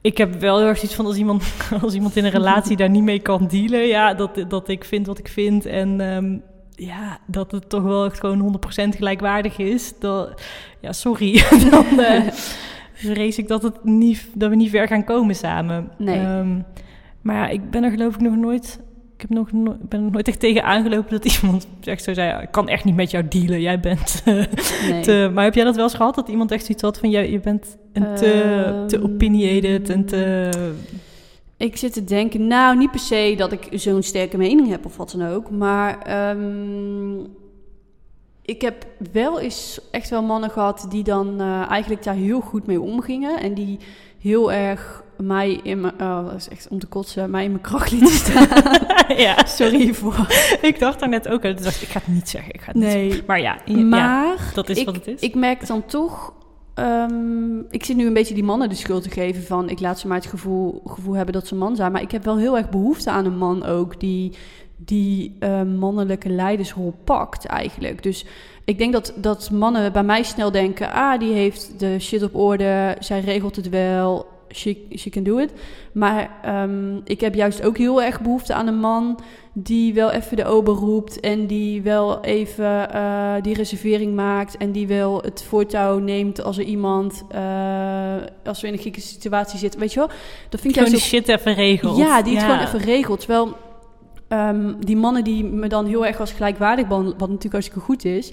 [0.00, 2.90] Ik heb wel heel erg zoiets van als iemand, als iemand in een relatie daar
[2.90, 6.36] niet mee kan dealen, ja, dat, dat ik vind wat ik vind en ehm,
[6.76, 9.94] ja, dat het toch wel echt gewoon 100% gelijkwaardig is.
[9.98, 10.42] Dat,
[10.80, 11.42] ja, sorry.
[11.70, 12.22] Dan eh,
[12.92, 15.90] vrees ik dat, het niet, dat we niet ver gaan komen samen.
[15.98, 16.18] Nee.
[16.20, 16.58] Ehm,
[17.22, 18.80] maar ja, ik ben er geloof ik nog nooit.
[19.14, 22.42] Ik heb nog no- ben er nooit echt tegen aangelopen dat iemand echt zo zei:
[22.42, 23.60] Ik kan echt niet met jou dealen.
[23.60, 24.22] Jij bent.
[24.24, 24.34] eh,
[24.90, 25.02] Nee.
[25.02, 26.14] te, maar heb jij dat wel eens gehad?
[26.14, 30.04] Dat iemand echt zoiets had van: jij, Je bent een te, te Ehm, opinionated en
[30.04, 30.50] te.
[31.56, 34.96] Ik zit te denken, nou, niet per se dat ik zo'n sterke mening heb of
[34.96, 35.50] wat dan ook.
[35.50, 37.18] Maar ehm,
[38.42, 42.66] ik heb wel eens echt wel mannen gehad die dan eh, eigenlijk daar heel goed
[42.66, 43.40] mee omgingen.
[43.40, 43.78] En die
[44.18, 47.62] heel erg mij in mijn, oh, dat is echt om te kotsen, mij in mijn
[47.62, 48.48] kracht lieten staan.
[49.16, 50.26] ja, Sorry hiervoor.
[50.62, 51.54] ik dacht daar net ook aan.
[51.54, 52.54] Toen dacht ik: Ik ga het niet zeggen.
[52.54, 53.06] Ik ga het niet Nee.
[53.08, 53.26] zeggen.
[53.26, 55.20] Maar ja, ja, ja, Maar dat is ik, wat het is.
[55.20, 56.32] ik merk dan toch.
[56.76, 59.68] Ehm, ik zit nu een beetje die mannen de schuld te geven van.
[59.68, 61.92] Ik laat ze maar het gevoel, gevoel hebben dat ze man zijn.
[61.92, 64.32] Maar ik heb wel heel erg behoefte aan een man ook die
[64.76, 68.02] die eh, mannelijke leidersrol pakt eigenlijk.
[68.02, 68.24] Dus
[68.64, 70.92] ik denk dat, dat mannen bij mij snel denken...
[70.92, 75.38] ah, die heeft de shit op orde, zij regelt het wel, she, she can do
[75.38, 75.52] it.
[75.92, 79.18] Maar ehm, ik heb juist ook heel erg behoefte aan een man...
[79.58, 84.56] die wel even de ober roept en die wel even eh, die reservering maakt...
[84.56, 87.24] en die wel het voortouw neemt als er iemand...
[87.28, 90.08] eh, als we in een gekke situatie zitten, weet je wel?
[90.48, 91.96] Dat vind ik Gewoon juist die shit even regelt.
[91.96, 93.18] ja, die het gewoon even regelt.
[93.18, 93.56] Terwijl
[94.28, 98.04] ehm, die mannen die me dan heel erg als gelijkwaardig behandelen, wat natuurlijk hartstikke goed
[98.04, 98.32] is,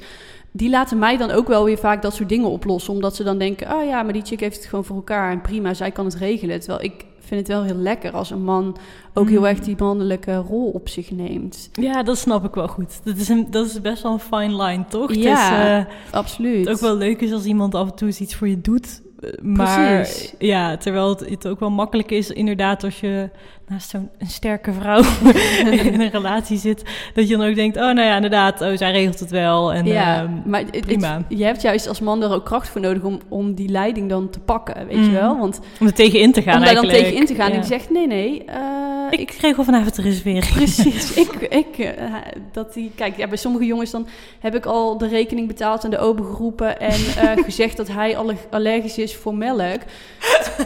[0.52, 2.94] die laten mij dan ook wel weer vaak dat soort dingen oplossen.
[2.94, 5.42] Omdat ze dan denken, oh ja, maar die chick heeft het gewoon voor elkaar en
[5.42, 6.60] prima, zij kan het regelen.
[6.60, 8.78] Terwijl ik vind het wel heel lekker als een man
[9.14, 9.46] ook heel Mm.
[9.46, 11.70] erg die mannelijke rol op zich neemt.
[11.74, 13.00] Ja, dat snap ik wel goed.
[13.04, 15.14] Dat is, een, dat is best wel een fine line, toch?
[15.14, 16.66] Ja, eh, Absoluut.
[16.66, 19.02] het ook wel leuk is als iemand af en toe eens iets voor je doet.
[19.20, 20.34] eh, Maar Precies.
[20.40, 23.30] ja, terwijl het, het ook wel makkelijk is, inderdaad, als je
[23.68, 25.02] naast zo'n sterke vrouw
[25.94, 28.92] in een relatie zit, dat je dan ook denkt, oh nou ja, inderdaad, oh, zij
[28.92, 29.74] regelt het wel.
[29.74, 31.22] En, ja, ehm, maar het- prima.
[31.30, 34.30] je hebt juist als man er ook kracht voor nodig om, om die leiding dan
[34.30, 35.04] te pakken, weet Mm.
[35.04, 35.38] je wel?
[35.38, 37.54] Want om er tegen in te gaan om daar dan tegen in te gaan Ja.
[37.54, 38.62] en die zegt, nee, nee, eh,
[39.10, 40.54] ik, ik regel vanavond de reservering.
[40.54, 41.14] Precies.
[41.24, 42.14] ik, ik, eh,
[42.52, 44.08] dat die, kijk, ja, bij sommige jongens dan
[44.40, 48.18] heb ik al de rekening betaald en de open geroepen en eh, gezegd dat hij
[48.18, 49.82] alle- allergisch is voor melk.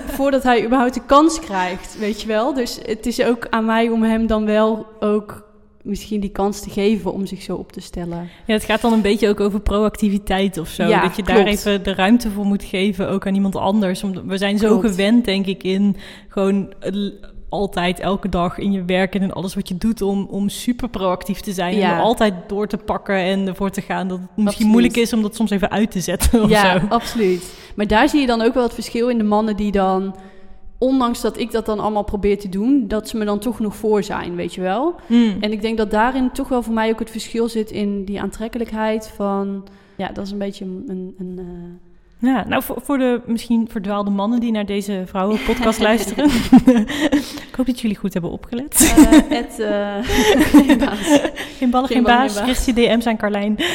[0.05, 2.53] Voordat hij überhaupt de kans krijgt, weet je wel.
[2.53, 5.45] Dus het is ook aan mij om hem dan wel ook
[5.81, 8.29] misschien die kans te geven om zich zo op te stellen.
[8.45, 10.83] Ja, het gaat dan een beetje ook over proactiviteit of zo.
[10.83, 14.03] Ja, dat je daar even de ruimte voor moet geven, ook aan iemand anders.
[14.25, 14.87] We zijn zo Klopt.
[14.87, 15.95] gewend, denk ik, in
[16.27, 16.73] gewoon
[17.49, 20.89] altijd, elke dag in je werk en in alles wat je doet om, om super
[20.89, 21.75] proactief te zijn.
[21.75, 21.95] Ja.
[21.95, 24.07] En altijd door te pakken en ervoor te gaan.
[24.07, 24.71] Dat het misschien Absoluut.
[24.71, 26.85] moeilijk is om dat soms even uit te zetten of ja, zo.
[26.89, 27.53] absoluut.
[27.75, 30.15] Maar daar zie je dan ook wel het verschil in de mannen die dan,
[30.77, 33.75] ondanks dat ik dat dan allemaal probeer te doen, dat ze me dan toch nog
[33.75, 34.95] voor zijn, weet je wel.
[35.07, 35.37] Hmm.
[35.39, 38.21] En ik denk dat daarin toch wel voor mij ook het verschil zit in die
[38.21, 39.67] aantrekkelijkheid van...
[39.95, 41.15] Ja, dat is een beetje een...
[41.17, 41.39] een,
[42.19, 46.25] eh, Ja, nou voor, voor de misschien verdwaalde mannen die naar deze vrouwenpodcast luisteren.
[47.49, 48.95] ik hoop dat jullie goed hebben opgelet.
[49.29, 49.95] Ed, eh,
[50.65, 51.19] geen baas.
[51.57, 52.39] Geen ballen, Geen geen ballen, baas.
[52.39, 52.65] baas.
[52.65, 53.57] Je DM's aan Carlijn.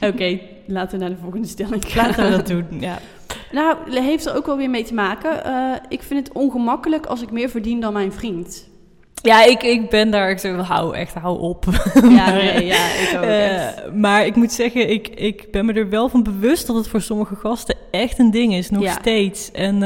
[0.00, 2.06] Oké, laten we naar de volgende stelling gaan.
[2.06, 2.98] Laten we dat doen, ja.
[3.52, 5.44] Nou, heeft er ook wel weer mee te maken.
[5.44, 8.68] Eh, ik vind het ongemakkelijk als ik meer verdien dan mijn vriend.
[9.22, 11.64] Ja, ik, ik ben daar, ik zeg, hou echt, hou op.
[11.94, 13.92] Ja, Maar, nee, ja, ik ook eh, echt.
[13.94, 17.00] maar ik moet zeggen, ik, ik ben me er wel van bewust dat het voor
[17.00, 18.92] sommige gasten echt een ding is, nog Ja.
[18.92, 19.50] steeds.
[19.52, 19.82] En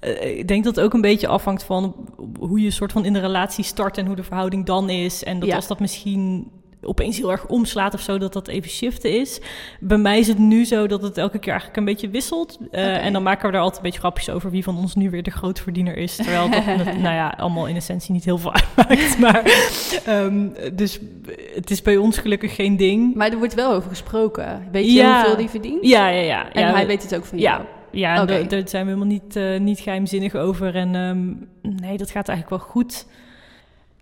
[0.00, 1.94] eh, ik denk dat het ook een beetje afhangt van
[2.38, 5.24] hoe je soort van in de relatie start en hoe de verhouding dan is.
[5.24, 5.56] En dat Ja.
[5.56, 6.50] als dat misschien
[6.82, 9.40] opeens heel erg omslaat of zo, dat dat even shiften is.
[9.80, 12.58] Bij mij is het nu zo dat het elke keer eigenlijk een beetje wisselt.
[12.70, 13.04] Eh.
[13.06, 15.22] En dan maken we er altijd een beetje grapjes over wie van ons nu weer
[15.22, 16.16] de grootverdiener is.
[16.16, 19.18] Terwijl dat, nou ja, allemaal in essentie niet heel veel uitmaakt.
[19.24, 19.42] Maar,
[20.04, 20.98] ehm, dus
[21.54, 23.14] het is bij ons gelukkig geen ding.
[23.14, 24.68] Maar er wordt wel over gesproken.
[24.72, 25.16] Weet je Ja.
[25.18, 25.86] hoeveel die verdient?
[25.86, 26.52] Ja, ja, ja.
[26.52, 27.50] En ja, hij weet het ook van ja.
[27.52, 27.62] jou.
[27.90, 30.74] Ja, da- daar zijn we helemaal niet, eh, niet geheimzinnig over.
[30.74, 31.26] En ehm,
[31.82, 33.06] nee, dat gaat eigenlijk wel goed.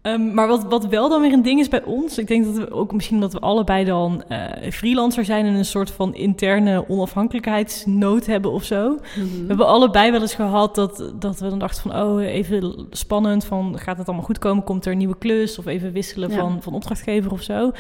[0.07, 2.57] Ehm, maar wat, wat wel dan weer een ding is bij ons, ik denk dat
[2.57, 6.88] we ook misschien omdat we allebei dan eh, freelancer zijn en een soort van interne
[6.88, 8.88] onafhankelijkheidsnood hebben of zo.
[8.88, 9.40] Mhm.
[9.40, 13.45] We hebben allebei wel eens gehad dat, dat we dan dachten van, oh, even spannend,
[13.45, 14.64] van gaat het allemaal goed komen?
[14.64, 15.59] Komt er een nieuwe klus?
[15.59, 16.37] Of even wisselen Ja.
[16.37, 17.71] van, van opdrachtgever of zo.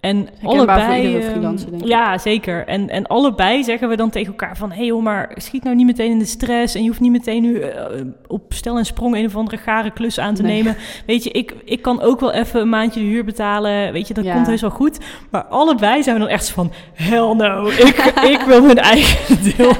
[0.00, 1.02] En voor allebei...
[1.02, 1.88] iedere ehm, freelancer, denk ik.
[1.88, 2.66] Ja, zeker.
[2.66, 4.70] En, en allebei zeggen we dan tegen elkaar van...
[4.70, 6.74] hé hey joh, maar schiet nou niet meteen in de stress...
[6.74, 7.84] en je hoeft niet meteen nu eh,
[8.26, 9.16] op stel en sprong...
[9.16, 10.56] een of andere gare klus aan te Nee.
[10.56, 10.76] nemen.
[11.06, 13.92] Weet je, ik, ik kan ook wel even een maandje de huur betalen.
[13.92, 14.34] Weet je, dat Ja.
[14.34, 14.98] komt heus wel goed.
[15.30, 16.72] Maar allebei zijn we dan echt van...
[16.94, 19.72] hell no, ik, ik wil mijn eigen deel.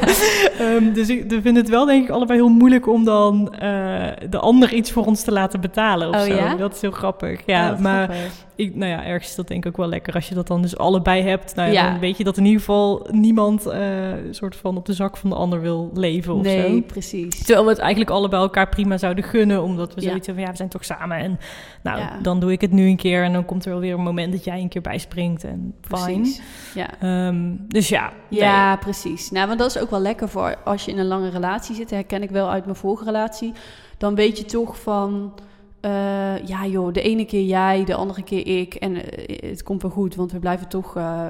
[0.58, 2.86] Ehm, dus ik we vinden het wel denk ik allebei heel moeilijk...
[2.88, 6.34] om dan eh, de ander iets voor ons te laten betalen of Oh, zo.
[6.34, 6.54] ja?
[6.54, 7.40] Dat is heel grappig.
[7.46, 8.32] Ja, maar grappig.
[8.56, 10.62] ik, nou ja, ergens is dat denk ik ook wel lekker als je dat dan
[10.62, 11.54] dus allebei hebt.
[11.54, 14.92] Nou ja, dan weet je dat in ieder geval niemand eh soort van op de
[14.92, 16.80] zak van de ander wil leven of Nee, zo.
[16.86, 17.38] precies.
[17.38, 20.08] Terwijl we het eigenlijk allebei elkaar prima zouden gunnen, omdat we Ja.
[20.08, 21.16] zoiets van ja, we zijn toch samen.
[21.18, 21.38] En
[21.82, 22.18] nou, Ja.
[22.22, 24.32] dan doe ik het nu een keer en dan komt er wel weer een moment
[24.32, 26.26] dat jij een keer bijspringt en fijn.
[26.74, 26.88] Ja.
[27.00, 28.40] Ehm, dus ja, nee.
[28.40, 29.30] Ja, precies.
[29.30, 31.90] Nou, want dat is ook wel lekker voor als je in een lange relatie zit.
[31.90, 33.52] Herken ik wel uit mijn vorige relatie.
[33.98, 35.32] Dan weet je toch van...
[35.80, 38.74] eh, ja joh, de ene keer jij, de andere keer ik.
[38.74, 41.24] En eh, het komt wel goed, want we blijven toch eh,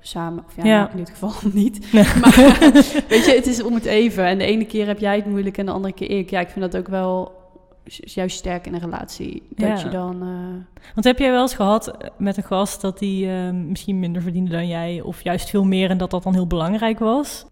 [0.00, 0.44] samen.
[0.46, 0.78] Of ja, Ja.
[0.78, 1.92] nou, in dit geval niet.
[1.92, 2.04] Nee.
[2.20, 2.34] Maar
[3.08, 4.24] weet je, het is om het even.
[4.24, 6.30] En de ene keer heb jij het moeilijk en de andere keer ik.
[6.30, 7.32] Ja, ik vind dat ook wel
[7.84, 9.42] ju- juist sterk in een relatie.
[9.48, 9.78] Dat Ja.
[9.84, 10.18] je dan...
[10.94, 14.50] Want heb jij wel eens gehad eh, met een gast dat die misschien minder verdiende
[14.50, 17.46] dan jij, of juist veel meer en dat dat dan heel belangrijk was?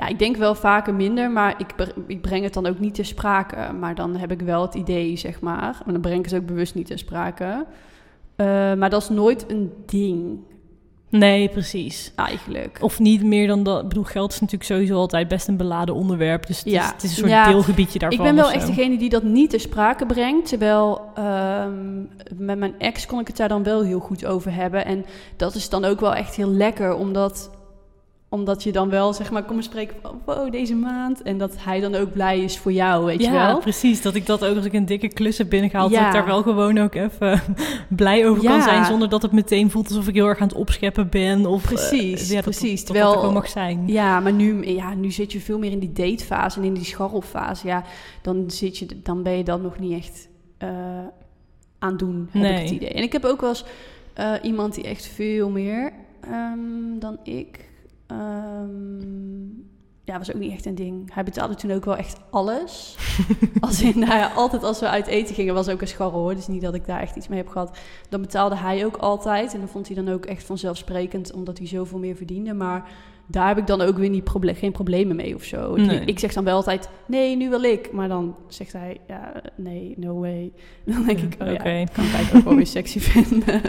[0.00, 1.74] Ja, ik denk wel vaker minder, maar ik,
[2.06, 3.72] ik breng het dan ook niet ter sprake.
[3.80, 5.60] Maar dan heb ik wel het idee, zeg maar.
[5.84, 7.66] Maar dan breng ik het ook bewust niet ter sprake.
[8.36, 10.38] Eh, maar dat is nooit een ding,
[11.10, 12.12] Nee, precies.
[12.14, 12.78] eigenlijk.
[12.80, 13.82] Of niet meer dan dat.
[13.82, 16.46] Ik bedoel, geld is natuurlijk sowieso altijd best een beladen onderwerp.
[16.46, 16.92] Dus het, is, Ja.
[16.92, 17.50] het is een soort Ja.
[17.50, 18.18] deelgebiedje daarvan.
[18.18, 20.48] ik ben wel echt degene die dat niet ter sprake brengt.
[20.48, 21.98] Terwijl ehm,
[22.36, 24.84] met mijn ex kon ik het daar dan wel heel goed over hebben.
[24.84, 25.04] En
[25.36, 27.50] dat is dan ook wel echt heel lekker, omdat
[28.30, 31.22] omdat je dan wel, zeg maar, kom spreken van, wow, deze maand.
[31.22, 33.58] En dat hij dan ook blij is voor jou, weet ja, je wel?
[33.58, 34.02] precies.
[34.02, 35.98] Dat ik dat ook als ik een dikke klus heb binnengehaald, Ja.
[35.98, 37.40] dat ik daar wel gewoon ook even
[37.96, 38.62] blij over kan Ja.
[38.62, 38.84] zijn.
[38.84, 41.46] Zonder dat het meteen voelt alsof ik heel erg aan het opscheppen ben.
[41.46, 42.84] Of, eh, Precies, ja, dat, precies.
[42.84, 43.82] Dat, Terwijl- dat ook mag zijn.
[43.86, 46.84] Ja, maar nu, ja, nu zit je veel meer in die datefase en in die
[46.84, 47.66] scharrelfase.
[47.66, 47.84] Ja,
[48.22, 50.68] dan, zit je, dan ben je dat nog niet echt eh,
[51.78, 52.88] aan doen, heb ik het idee.
[52.92, 53.64] En ik heb ook wel eens
[54.14, 57.66] eh, iemand die echt veel meer ehm, dan ik...
[58.08, 59.46] ehm,
[60.04, 61.14] ja, was ook niet echt een ding.
[61.14, 62.96] Hij betaalde toen ook wel echt alles.
[63.60, 66.34] als in, nou ja, altijd als we uit eten gingen, was ook een scharrel hoor.
[66.34, 67.78] Dus niet dat ik daar echt iets mee heb gehad.
[68.08, 69.52] Dan betaalde hij ook altijd.
[69.52, 72.54] En dan vond hij dan ook echt vanzelfsprekend, omdat hij zoveel meer verdiende.
[72.54, 72.90] Maar
[73.26, 75.74] daar heb ik dan ook weer niet proble geen problemen mee of zo.
[75.74, 76.00] Ik- Nee.
[76.04, 77.92] Ik zeg dan wel altijd, nee, nu wil ik.
[77.92, 80.52] Maar dan zegt hij, ja, nee, no way.
[80.84, 81.68] Dan denk ik, oh Oké.
[81.68, 83.60] ja, kan ik eigenlijk ook wel weer sexy vinden.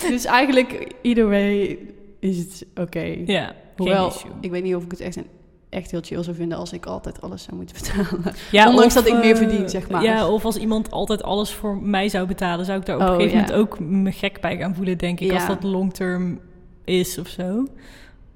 [0.10, 1.78] dus eigenlijk, either way,
[2.20, 3.16] is het oké.
[3.26, 5.26] Ja, Hoewel, ik weet niet of ik het echt, een,
[5.68, 8.34] echt heel chill zou vinden als ik altijd alles zou moeten betalen.
[8.50, 10.02] Ja, Ondanks of, dat ik meer eh, verdien, zeg maar.
[10.02, 13.08] Ja, of als iemand altijd alles voor mij zou betalen, zou ik daar op een
[13.08, 13.42] Oh, gegeven ja.
[13.46, 15.30] moment ook me gek bij gaan voelen, denk ik.
[15.30, 15.34] Ja.
[15.34, 16.40] Als dat long-term
[16.84, 17.66] is of zo.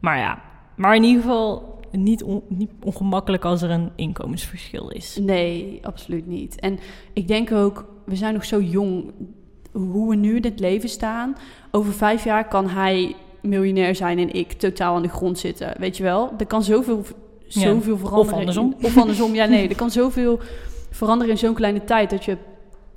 [0.00, 0.42] Maar ja,
[0.76, 5.18] maar in ieder geval niet, on- niet ongemakkelijk als er een inkomensverschil is.
[5.20, 6.60] Nee, absoluut niet.
[6.60, 6.78] En
[7.12, 9.12] ik denk ook, we zijn nog zo jong.
[9.72, 11.36] Hoe we nu in het leven staan.
[11.70, 15.72] Over vijf jaar kan hij miljonair zijn en ik totaal aan de grond zitten.
[15.78, 16.32] Weet je wel?
[16.38, 17.02] Er kan zoveel,
[17.46, 18.32] zoveel veranderen.
[18.32, 18.74] Of andersom.
[18.82, 19.68] Of andersom, ja nee.
[19.74, 20.40] Er kan zoveel
[20.90, 22.10] veranderen in zo'n kleine tijd...
[22.10, 22.36] dat je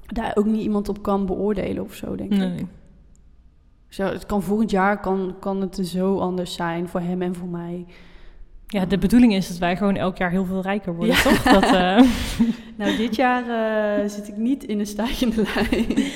[0.08, 2.38] daar ook niet iemand op kan beoordelen of zo, denk ik.
[2.38, 2.68] Nee.
[3.90, 7.48] Zo, het kan volgend jaar kan, kan het zo anders zijn voor hem en voor
[7.48, 7.86] mij.
[8.68, 11.22] Ja, de bedoeling is dat wij gewoon elk jaar heel veel rijker worden, Ja.
[11.22, 11.44] toch?
[11.44, 12.02] Dat, eh,
[12.78, 13.44] Nou, dit jaar
[14.00, 16.12] eh, zit ik niet in een stijgende lijn.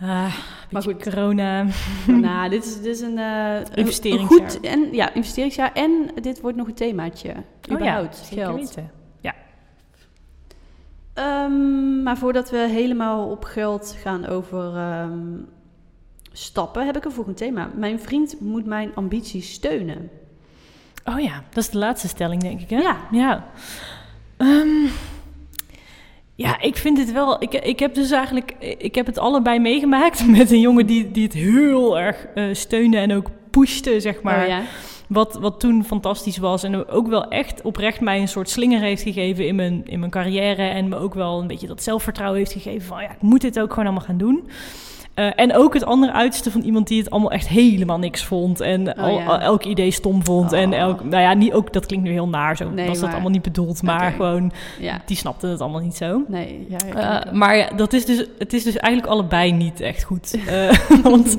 [0.00, 0.34] Ah,
[0.70, 1.02] Maar goed.
[1.02, 1.66] corona.
[2.06, 4.40] nou, dit is, dit is een, een- Investeringsjaar.
[4.40, 5.72] Een goed, en, ja, investeringsjaar.
[5.72, 7.34] En dit wordt nog een themaatje.
[7.70, 8.58] Überhaupt, zeker geld.
[8.58, 8.90] weten.
[11.14, 15.18] Ehm, maar voordat we helemaal op geld gaan over ehm,
[16.32, 17.70] stappen, heb ik een volgend thema.
[17.74, 20.10] Mijn vriend moet mijn ambities steunen.
[21.04, 22.76] Oh ja, dat is de laatste stelling, denk ik, hè?
[22.76, 22.96] Ja.
[23.10, 23.46] Ja.
[24.36, 24.86] Ehm,
[26.38, 27.42] ja, ik vind het wel...
[27.42, 28.54] Ik, ik heb dus eigenlijk...
[28.60, 32.96] Ik heb het allebei meegemaakt met een jongen die, die het heel erg eh, steunde
[32.96, 34.42] en ook pushte, zeg maar.
[34.42, 34.62] Oh, ja.
[35.08, 36.62] Wat, wat toen fantastisch was.
[36.62, 40.10] En ook wel echt oprecht mij een soort slinger heeft gegeven in mijn, in mijn
[40.10, 40.62] carrière.
[40.62, 43.60] En me ook wel een beetje dat zelfvertrouwen heeft gegeven van ja, ik moet dit
[43.60, 44.48] ook gewoon allemaal gaan doen.
[45.18, 48.60] Eh, en ook het andere uiterste van iemand die het allemaal echt helemaal niks vond.
[48.60, 49.40] En Oh, al, ja.
[49.40, 50.52] elk idee stom vond.
[50.52, 50.78] En Oh.
[50.78, 53.30] elk, nou ja, niet, ook, dat klinkt nu heel naar, zo Nee, was dat allemaal
[53.30, 53.82] niet bedoeld.
[53.82, 55.00] Maar gewoon, ja.
[55.06, 56.22] die snapte het allemaal niet zo.
[56.28, 56.76] Nee, ja.
[56.88, 57.34] Eh, wel.
[57.34, 60.36] maar ja, dat is dus, het is dus eigenlijk allebei niet echt goed.
[60.46, 60.70] Eh,
[61.02, 61.36] want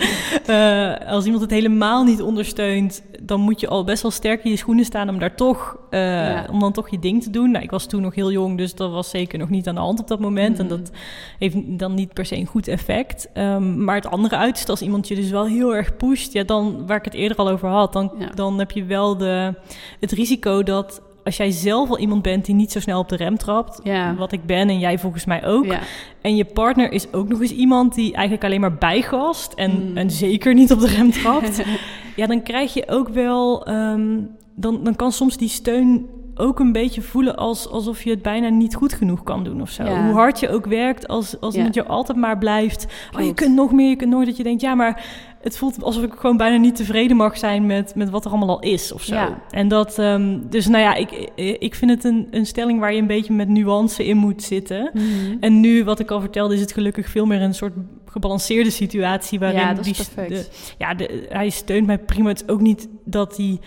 [1.08, 4.58] als iemand het helemaal niet ondersteunt, dan moet je al best wel sterk in je
[4.58, 6.46] schoenen staan om daar toch, Ja.
[6.52, 7.52] om dan toch je ding te doen.
[7.52, 9.82] Nou, ik was toen nog heel jong, dus dat was zeker nog niet aan de
[9.82, 10.60] hand op dat moment.
[10.60, 10.76] En Mhm.
[10.78, 10.92] dat
[11.40, 13.30] heeft dan niet per se een goed effect.
[13.78, 16.98] Maar het andere uiterste, als iemand je dus wel heel erg pusht, ja, dan, waar
[16.98, 18.30] ik het eerder al over had, dan, Ja.
[18.36, 19.54] dan heb je wel de,
[20.00, 23.16] het risico dat als jij zelf al iemand bent die niet zo snel op de
[23.16, 24.16] rem trapt, Ja.
[24.16, 25.80] wat ik ben en jij volgens mij ook, Ja.
[26.22, 29.98] en je partner is ook nog eens iemand die eigenlijk alleen maar bijgast en, Mm.
[29.98, 31.62] en zeker niet op de rem trapt.
[32.16, 34.18] ja, dan krijg je ook wel, ehm,
[34.56, 36.06] dan, dan kan soms die steun
[36.40, 39.70] ook een beetje voelen als, alsof je het bijna niet goed genoeg kan doen of
[39.70, 39.84] zo.
[39.84, 40.04] Ja.
[40.06, 41.58] Hoe hard je ook werkt, als, als Ja.
[41.58, 42.86] iemand je altijd maar blijft.
[43.18, 45.06] Oh, je kunt nog meer, je kunt nooit dat je denkt, ja, maar
[45.42, 48.50] het voelt alsof ik gewoon bijna niet tevreden mag zijn met, met wat er allemaal
[48.50, 49.16] al is of zo.
[49.16, 49.42] Ja.
[49.50, 51.12] En dat, ehm, dus nou ja, ik,
[51.60, 54.90] ik vind het een, een stelling waar je een beetje met nuance in moet zitten.
[54.94, 55.04] Mhm.
[55.40, 57.74] En nu, wat ik al vertelde, is het gelukkig veel meer een soort
[58.06, 60.30] gebalanceerde situatie waarin ja, dat is die, perfect.
[60.30, 62.30] de- ja, de, hij steunt mij prima.
[62.30, 63.60] Het is ook niet dat hij,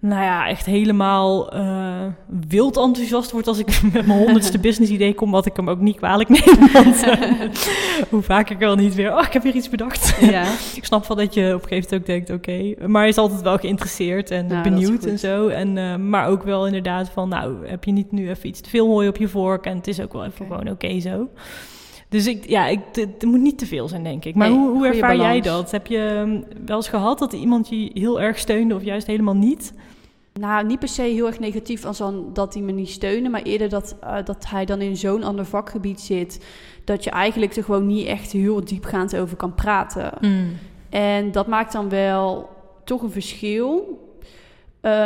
[0.00, 2.06] nou ja, echt helemaal eh,
[2.48, 5.80] wild enthousiast wordt als ik met mijn honderdste business idee kom, wat ik hem ook
[5.80, 6.72] niet kwalijk neem.
[6.72, 7.30] Want eh,
[8.10, 10.16] hoe vaak ik wel niet weer, oh, ik heb weer iets bedacht.
[10.20, 10.44] ja.
[10.74, 13.18] ik snap wel dat je op een gegeven moment ook denkt, oké, maar hij is
[13.18, 15.48] altijd wel geïnteresseerd en Nou, benieuwd en zo.
[15.48, 18.70] En, eh, maar ook wel inderdaad van, nou, heb je niet nu even iets te
[18.70, 21.28] veel hooi op je vork en het is ook wel even gewoon oké zo.
[22.10, 24.34] Dus ik, ja, ik, het, moet niet te veel zijn, denk ik.
[24.34, 25.70] Maar Nee, hoe, hoe ervaar jij dat?
[25.70, 29.36] Heb je hm, wel eens gehad dat iemand je heel erg steunde of juist helemaal
[29.36, 29.72] niet?
[30.40, 33.42] Nou, niet per se heel erg negatief als dan dat hij me niet steunen, maar
[33.42, 36.44] eerder dat, eh, dat hij dan in zo'n ander vakgebied zit,
[36.84, 40.12] dat je eigenlijk er gewoon niet echt heel diepgaand over kan praten.
[40.88, 42.48] En dat maakt dan wel
[42.84, 43.98] toch een verschil.
[44.80, 45.00] Ehm,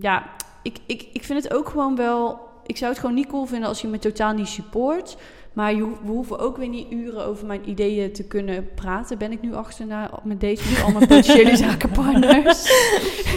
[0.00, 0.30] ja,
[0.62, 2.38] ik, ik, ik vind het ook gewoon wel.
[2.66, 5.16] Ik zou het gewoon niet cool vinden als je me totaal niet support.
[5.52, 9.18] Maar je, we hoeven ook weer niet uren over mijn ideeën te kunnen praten.
[9.18, 12.62] Ben ik nu achter na, met deze met al mijn potentiële zakenpartners.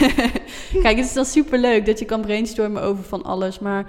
[0.83, 3.59] Kijk, het is dan super leuk dat je kan brainstormen over van alles.
[3.59, 3.85] Maar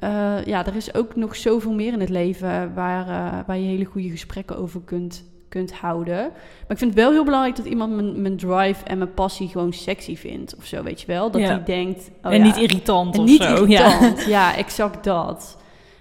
[0.00, 3.66] uh, ja, er is ook nog zoveel meer in het leven waar, uh, waar je
[3.66, 6.16] hele goede gesprekken over kunt, kunt houden.
[6.60, 9.48] Maar ik vind het wel heel belangrijk dat iemand mijn, mijn drive en mijn passie
[9.48, 10.56] gewoon sexy vindt.
[10.56, 11.30] Of zo, weet je wel.
[11.30, 11.46] Dat Ja.
[11.46, 12.10] hij denkt...
[12.22, 13.64] oh en ja, niet irritant en of niet zo.
[13.64, 14.24] irritant.
[14.26, 14.56] Ja.
[14.56, 15.56] exact dat.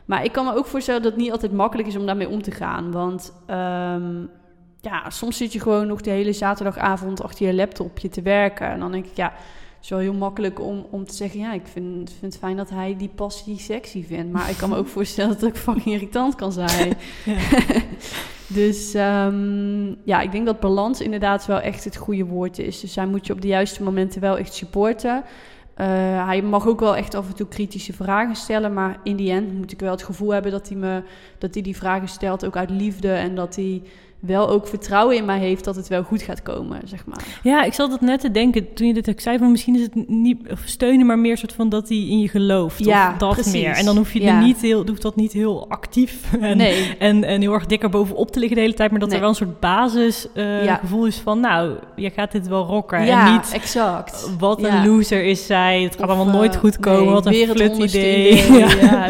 [0.05, 2.41] Maar ik kan me ook voorstellen dat het niet altijd makkelijk is om daarmee om
[2.41, 2.91] te gaan.
[2.91, 4.25] Want ehm,
[4.81, 8.67] ja, soms zit je gewoon nog de hele zaterdagavond achter je laptopje te werken.
[8.67, 11.39] En dan denk ik, ja, het is wel heel makkelijk om, om te zeggen...
[11.39, 14.31] ja, ik vind, vind het fijn dat hij die passie sexy vindt.
[14.31, 16.93] Maar ik kan me ook voorstellen dat het ook fucking irritant kan zijn.
[18.47, 22.79] Dus ehm, ja, ik denk dat balans inderdaad wel echt het goede woord is.
[22.79, 25.23] Dus hij moet je op de juiste momenten wel echt supporten.
[25.75, 25.88] Eh,
[26.25, 28.73] hij mag ook wel echt af en toe kritische vragen stellen.
[28.73, 31.03] Maar in die end moet ik wel het gevoel hebben dat hij, me,
[31.38, 33.11] dat hij die vragen stelt ook uit liefde.
[33.11, 33.81] En dat hij
[34.25, 37.23] wel ook vertrouwen in mij heeft dat het wel goed gaat komen, zeg maar.
[37.43, 39.38] Ja, ik zat dat net te denken toen je dit ook zei.
[39.38, 42.85] Van misschien is het niet steunen, maar meer soort van dat hij in je gelooft.
[42.85, 43.51] Ja, of dat precies.
[43.53, 43.71] meer.
[43.71, 44.35] En dan hoef je Ja.
[44.38, 47.89] er niet heel, hoeft dat niet heel actief en, Nee, en, en heel erg dikker
[47.89, 48.91] bovenop te liggen de hele tijd.
[48.91, 49.17] Maar dat Nee.
[49.17, 50.75] er wel een soort basis eh, Ja.
[50.75, 53.05] gevoel is van, nou, je gaat dit wel rocken.
[53.05, 54.29] ja, en niet exact.
[54.39, 55.81] wat een loser is zij.
[55.83, 57.03] Het gaat Of, allemaal nooit eh, goed komen.
[57.03, 58.35] nee, wat een flut idee,
[58.81, 59.07] Ja.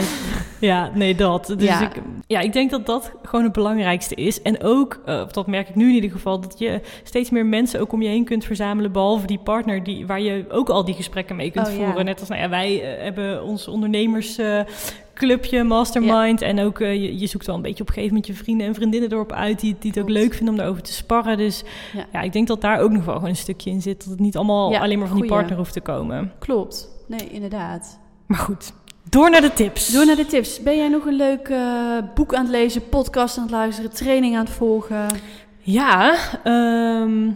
[0.60, 0.92] Ja.
[0.94, 1.46] Nee, dat.
[1.58, 1.82] Dus Ja.
[1.82, 4.42] Ik, ja, ik denk dat dat gewoon het belangrijkste is.
[4.42, 7.80] En ook, eh, dat merk ik nu in ieder geval, dat je steeds meer mensen
[7.80, 10.96] ook om je heen kunt verzamelen, behalve die partner die, waar je ook al die
[10.96, 11.86] gesprekken mee kunt Oh, ja.
[11.86, 12.06] voeren.
[12.06, 16.42] Net als nou ja, wij eh, hebben ons ondernemersclubje, mastermind.
[16.42, 18.68] En ook eh, je, je zoekt wel een beetje op een gegeven moment je vrienden
[18.68, 21.38] en vriendinnen erop uit die, die het ook leuk vinden om daarover te sparren.
[21.38, 21.64] Dus
[22.12, 22.22] Ja.
[22.22, 24.00] ik denk dat daar ook nog wel gewoon een stukje in zit.
[24.00, 26.32] Dat het niet allemaal alleen maar van die partner hoeft te komen.
[26.40, 26.90] Klopt.
[27.08, 28.00] Nee, inderdaad.
[28.28, 28.74] Maar goed,
[29.10, 29.88] door naar de tips.
[29.88, 30.60] Door naar de tips.
[30.60, 34.36] Ben jij nog een leuk eh, boek aan het lezen, podcast aan het luisteren, training
[34.36, 35.08] aan het volgen?
[35.60, 37.32] Ja, ehm,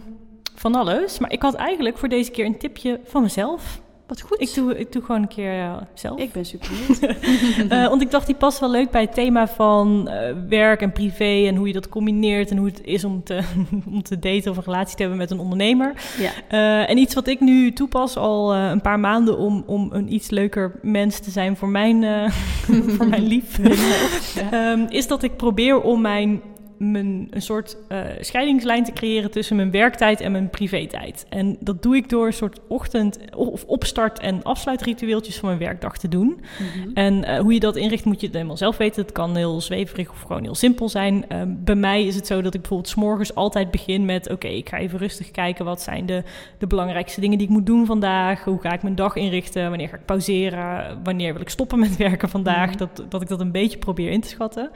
[0.54, 1.18] van alles.
[1.18, 3.80] Maar ik had eigenlijk voor deze keer een tipje van mezelf.
[4.10, 4.40] Wat goed.
[4.40, 6.18] Ik doe, ik doe gewoon een keer eh, zelf.
[6.18, 7.18] Ik ben super benieuwd.
[7.70, 10.92] Eh, want ik dacht, die past wel leuk bij het thema van eh, werk en
[10.92, 13.40] privé en hoe je dat combineert en hoe het is om te,
[13.92, 15.94] om te daten of een relatie te hebben met een ondernemer.
[16.18, 16.86] ja.
[16.86, 20.78] En iets wat ik nu toepas al een paar maanden om, om een iets leuker
[20.82, 22.30] mens te zijn voor mijn,
[22.96, 23.58] voor mijn lief.
[24.34, 24.50] Ja.
[24.50, 26.40] Ehm, is dat ik probeer om mijn,
[26.80, 31.26] mijn een soort eh, scheidingslijn te creëren tussen mijn werktijd en mijn privé-tijd.
[31.28, 35.98] En dat doe ik door een soort ochtend- of opstart- en afsluitritueeltjes van mijn werkdag
[35.98, 36.40] te doen.
[36.58, 36.90] Mhm.
[36.94, 39.02] En eh, hoe je dat inricht moet je het helemaal zelf weten.
[39.02, 41.24] Het kan heel zweverig of gewoon heel simpel zijn.
[41.28, 44.30] Ehm, bij mij is het zo dat ik bijvoorbeeld 's morgens altijd begin met...
[44.30, 45.64] oké, ik ga even rustig kijken.
[45.64, 46.22] Wat zijn de,
[46.58, 48.44] de belangrijkste dingen die ik moet doen vandaag?
[48.44, 49.68] Hoe ga ik mijn dag inrichten?
[49.68, 51.00] Wanneer ga ik pauzeren?
[51.04, 52.68] Wanneer wil ik stoppen met werken vandaag?
[52.68, 52.78] Mhm.
[52.78, 54.70] Dat, dat ik dat een beetje probeer in te schatten.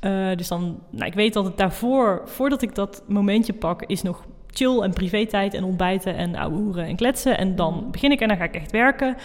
[0.00, 4.02] Eh, dus dan, nou, ik weet dat het daarvoor, voordat ik dat momentje pak, is
[4.02, 7.38] nog chill en privé-tijd en ontbijten en ouwe hoeren en kletsen.
[7.38, 7.90] En dan Mhm.
[7.90, 9.16] begin ik en dan ga ik echt werken.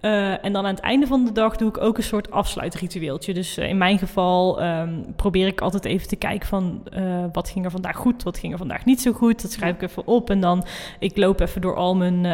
[0.00, 3.34] Eh, en dan aan het einde van de dag doe ik ook een soort afsluitritueeltje.
[3.34, 7.48] Dus eh, in mijn geval ehm, probeer ik altijd even te kijken van eh, wat
[7.48, 9.42] ging er vandaag goed, wat ging er vandaag niet zo goed.
[9.42, 10.64] Dat schrijf ik even op en dan
[10.98, 12.26] ik loop even door al mijn,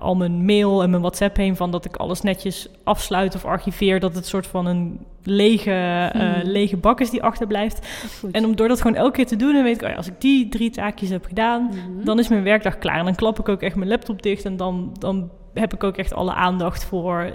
[0.00, 4.00] al mijn mail en mijn WhatsApp heen van dat ik alles netjes afsluit of archiveer.
[4.00, 6.42] Dat het soort van een lege, Hmm.
[6.42, 7.86] lege bak is die achterblijft.
[8.32, 10.06] En om door dat gewoon elke keer te doen, dan weet ik, oh ja, als
[10.08, 12.04] ik die drie taakjes heb gedaan, Mhm.
[12.04, 12.98] dan is mijn werkdag klaar.
[12.98, 15.96] En dan klap ik ook echt mijn laptop dicht en dan, dan heb ik ook
[15.96, 17.32] echt alle aandacht voor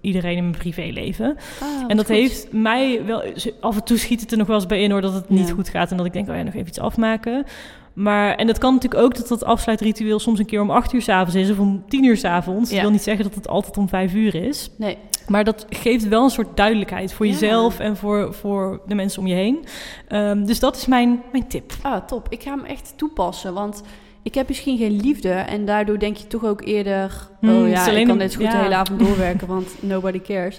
[0.00, 1.36] iedereen in mijn privéleven.
[1.60, 2.14] Ah, en dat goed.
[2.14, 3.22] heeft mij wel...
[3.60, 5.48] Af en toe schiet het er nog wel eens bij in hoor, dat het niet
[5.48, 5.54] Ja.
[5.54, 5.90] goed gaat.
[5.90, 7.44] En dat ik denk, oh ja, nog even iets afmaken.
[7.92, 11.02] Maar, en het kan natuurlijk ook dat dat afsluitritueel soms een keer om acht uur
[11.02, 12.68] s'avonds is of om tien uur s'avonds.
[12.68, 12.74] Ja.
[12.74, 14.70] Dat wil niet zeggen dat het altijd om vijf uur is.
[14.78, 14.98] Nee.
[15.28, 17.32] Maar dat geeft wel een soort duidelijkheid voor Ja.
[17.32, 19.64] jezelf en voor, voor de mensen om je heen.
[20.08, 21.72] Ehm, dus dat is mijn, mijn tip.
[21.82, 22.26] Ah, top.
[22.28, 23.82] Ik ga hem echt toepassen, want
[24.22, 27.28] ik heb misschien geen liefde en daardoor denk je toch ook eerder...
[27.40, 28.50] Hmm, oh het ja, ik kan zo goed ja.
[28.50, 30.58] de hele avond doorwerken, want nobody cares.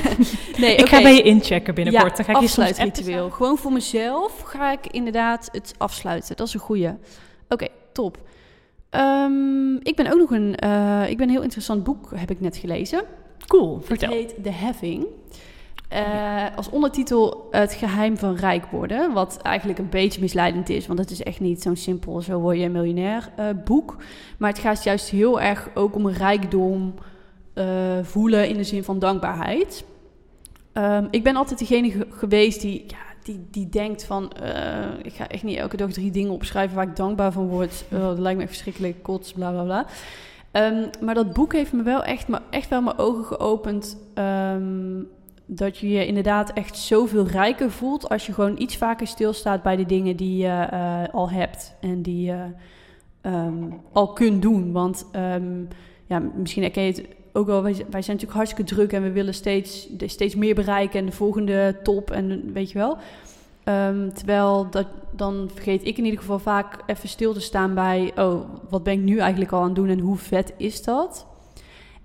[0.58, 2.10] nee, Ik ga bij je inchecken binnenkort.
[2.10, 3.30] Ja, dan ga ik afsluitritueel.
[3.30, 6.36] Gewoon voor mezelf ga ik inderdaad het afsluiten.
[6.36, 6.90] Dat is een goeie.
[7.48, 8.18] Oké, top.
[8.90, 10.56] Ehm, ik ben ook nog een...
[10.56, 13.04] eh, ik ben een heel interessant boek, heb ik net gelezen.
[13.46, 14.10] Cool, Het vertel.
[14.10, 15.06] heet The Having.
[15.92, 19.12] Eh, als ondertitel Het geheim van rijk worden.
[19.12, 20.86] Wat eigenlijk een beetje misleidend is.
[20.86, 23.96] Want het is echt niet zo'n simpel zo word je een miljonair eh, boek.
[24.38, 26.94] Maar het gaat juist heel erg ook om rijkdom
[27.54, 27.64] eh,
[28.02, 29.84] voelen in de zin van dankbaarheid.
[30.72, 34.32] Ehm, ik ben altijd degene ge- geweest die, ja, die, die denkt van...
[35.02, 37.84] ik ga echt niet elke dag drie dingen opschrijven waar ik dankbaar van word.
[37.90, 39.86] Eh, dat lijkt me verschrikkelijk, kots, bla bla bla.
[40.50, 43.96] Ehm, maar dat boek heeft me wel echt, me, echt wel mijn ogen geopend...
[44.14, 45.00] ehm,
[45.46, 49.76] dat je je inderdaad echt zoveel rijker voelt als je gewoon iets vaker stilstaat bij
[49.76, 52.44] de dingen die je eh, al hebt en die je
[53.20, 54.72] ehm, al kunt doen.
[54.72, 55.64] Want ehm,
[56.06, 59.34] ja, misschien herken je het ook wel, wij, zijn natuurlijk hartstikke druk en we willen
[59.34, 62.96] steeds, steeds meer bereiken en de volgende top en weet je wel.
[63.64, 68.12] Ehm, terwijl dat, dan vergeet ik in ieder geval vaak even stil te staan bij,
[68.16, 71.26] oh, wat ben ik nu eigenlijk al aan het doen en hoe vet is dat?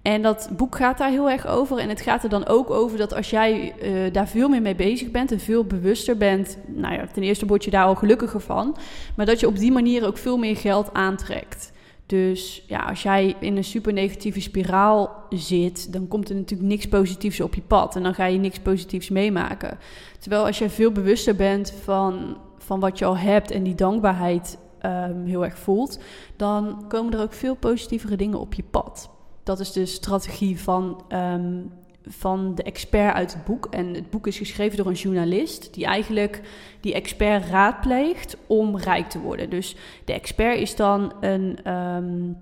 [0.08, 1.78] En dat boek gaat daar heel erg over.
[1.78, 4.76] En het gaat er dan ook over dat als jij uh, daar veel meer mee
[4.76, 8.40] bezig bent en veel bewuster bent, nou ja, ten eerste word je daar al gelukkiger
[8.40, 8.76] van,
[9.16, 11.72] maar dat je op die manier ook veel meer geld aantrekt.
[12.06, 16.88] Dus ja, als jij in een super negatieve spiraal zit, dan komt er natuurlijk niks
[16.88, 17.96] positiefs op je pad.
[17.96, 19.78] En dan ga je niks positiefs meemaken.
[20.20, 24.58] Terwijl als jij veel bewuster bent van, van wat je al hebt en die dankbaarheid
[24.86, 26.00] um, heel erg voelt,
[26.36, 29.16] dan komen er ook veel positievere dingen op je pad.
[29.48, 31.72] Dat is de strategie van um,
[32.10, 33.68] van de expert uit het boek.
[33.70, 36.42] En het boek is geschreven door een journalist die eigenlijk
[36.80, 39.50] die expert raadpleegt om rijk te worden.
[39.50, 39.76] Dus
[40.06, 42.38] de expert is dan een, um,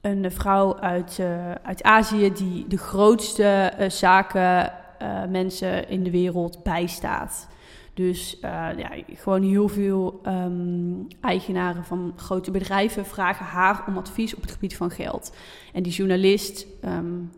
[0.00, 4.72] een vrouw uit, uh, uit Azië die de grootste uh, zaken
[5.02, 7.48] uh, mensen in de wereld bijstaat.
[7.94, 14.42] Dus ja, gewoon heel veel um, eigenaren van grote bedrijven vragen haar om advies op
[14.42, 15.36] het gebied van geld.
[15.72, 17.30] En die journalist um,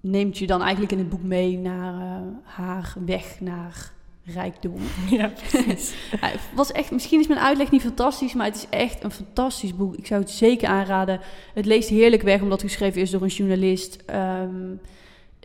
[0.00, 3.92] neemt je dan eigenlijk in het boek mee naar uh, haar weg naar
[4.24, 4.80] rijkdom.
[5.10, 5.94] Ja, precies.
[6.54, 9.96] was echt, misschien is mijn uitleg niet fantastisch, maar het is echt een fantastisch boek.
[9.96, 11.20] Ik zou het zeker aanraden.
[11.54, 14.04] Het leest heerlijk weg, omdat het geschreven is door een journalist.
[14.40, 14.80] Um,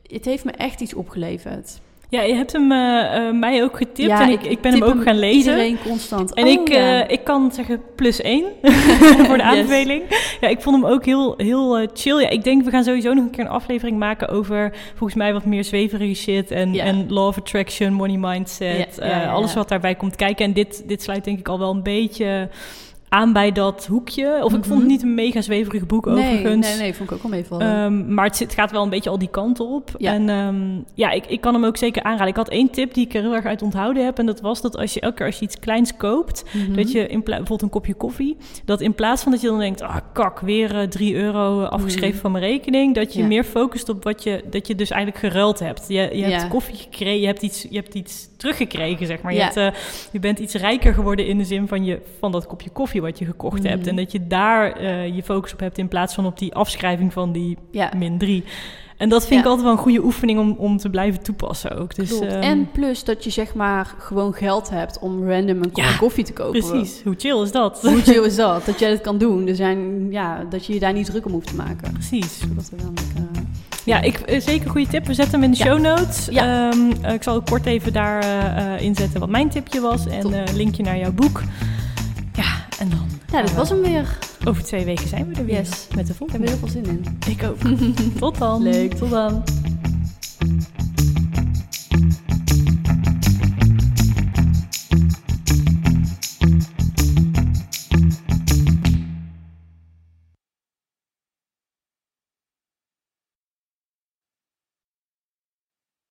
[0.07, 1.81] het heeft me echt iets opgeleverd.
[2.13, 4.83] Ja, je hebt hem uh, uh, mij ook getipt ja, en ik, ik ben hem
[4.83, 5.51] ook gaan lezen.
[5.51, 6.33] Iedereen constant.
[6.33, 7.03] En oh, ik, ja.
[7.03, 8.43] uh, ik kan zeggen plus één
[9.27, 10.03] voor de aanbeveling.
[10.09, 10.37] Yes.
[10.41, 12.21] Ja, ik vond hem ook heel, heel chill.
[12.21, 15.33] Ja, ik denk we gaan sowieso nog een keer een aflevering maken over volgens mij
[15.33, 16.83] wat meer zweverige shit en, ja.
[16.83, 20.45] en law of attraction, money mindset, alles wat daarbij komt kijken.
[20.45, 22.49] En dit, dit sluit denk ik al wel een beetje
[23.13, 24.25] aan bij dat hoekje.
[24.25, 24.57] Of mm -hmm.
[24.57, 26.67] ik vond het niet een mega zweverig boek nee, overigens.
[26.67, 27.79] Nee, nee, vond ik ook wel meevallen.
[27.79, 29.91] Um, maar het, zit, gaat wel een beetje al die kant op.
[29.97, 30.13] Ja.
[30.13, 32.27] En um, ja, ik, ik kan hem ook zeker aanraden.
[32.27, 34.19] Ik had één tip die ik er heel erg uit onthouden heb.
[34.19, 36.43] En dat was dat als je elke keer als je iets kleins koopt...
[36.53, 36.75] Mm -hmm.
[36.75, 38.37] dat je in bijvoorbeeld een kopje koffie...
[38.65, 39.81] dat in plaats van dat je dan denkt...
[39.81, 42.95] ah, kak, weer uh, 3 euro afgeschreven mm van mijn rekening...
[42.95, 43.27] dat je ja.
[43.27, 44.43] meer focust op wat je...
[44.49, 45.85] dat je dus eigenlijk geruild hebt.
[45.87, 49.33] Je, je hebt koffie gekregen, je hebt iets, je hebt iets teruggekregen, zeg maar.
[49.33, 49.67] Je, hebt, uh,
[50.11, 53.19] je bent iets rijker geworden in de zin van, je, van dat kopje koffie wat
[53.19, 53.87] je gekocht hebt.
[53.87, 57.13] En dat je daar uh, je focus op hebt in plaats van op die afschrijving
[57.13, 57.57] van die
[57.97, 58.43] min 3.
[59.03, 59.39] En dat vind ja.
[59.39, 61.95] ik altijd wel een goede oefening om, om te blijven toepassen ook.
[61.95, 65.89] Dus, um, en plus dat je zeg maar gewoon geld hebt om random een kopje
[65.89, 66.59] ja, koffie te kopen.
[66.59, 67.81] Precies, hoe chill is dat?
[67.81, 68.65] Hoe chill is dat?
[68.65, 69.47] Dat jij dat kan doen.
[69.47, 71.91] Er zijn, ja, dat je je daar niet druk om hoeft te maken.
[71.93, 72.39] Precies.
[72.55, 73.41] Dat dan, uh,
[73.85, 75.05] ja, ik, uh, zeker een goede tip.
[75.05, 75.65] We zetten hem in de ja.
[75.65, 76.27] show notes.
[76.31, 76.71] Ja.
[76.73, 80.05] Um, uh, ik zal ook kort even daar uh, inzetten wat mijn tipje was.
[80.05, 81.41] En een linkje naar jouw boek.
[82.33, 83.12] Ja, en dan...
[83.33, 84.17] Ja, dat was hem weer.
[84.47, 85.87] Over twee weken zijn we er weer yes.
[85.95, 86.43] met de volgende.
[86.43, 87.31] Ik heb er heel veel zin in.
[87.31, 87.57] Ik ook.
[88.19, 88.63] tot dan.
[88.63, 89.43] Leuk, tot dan.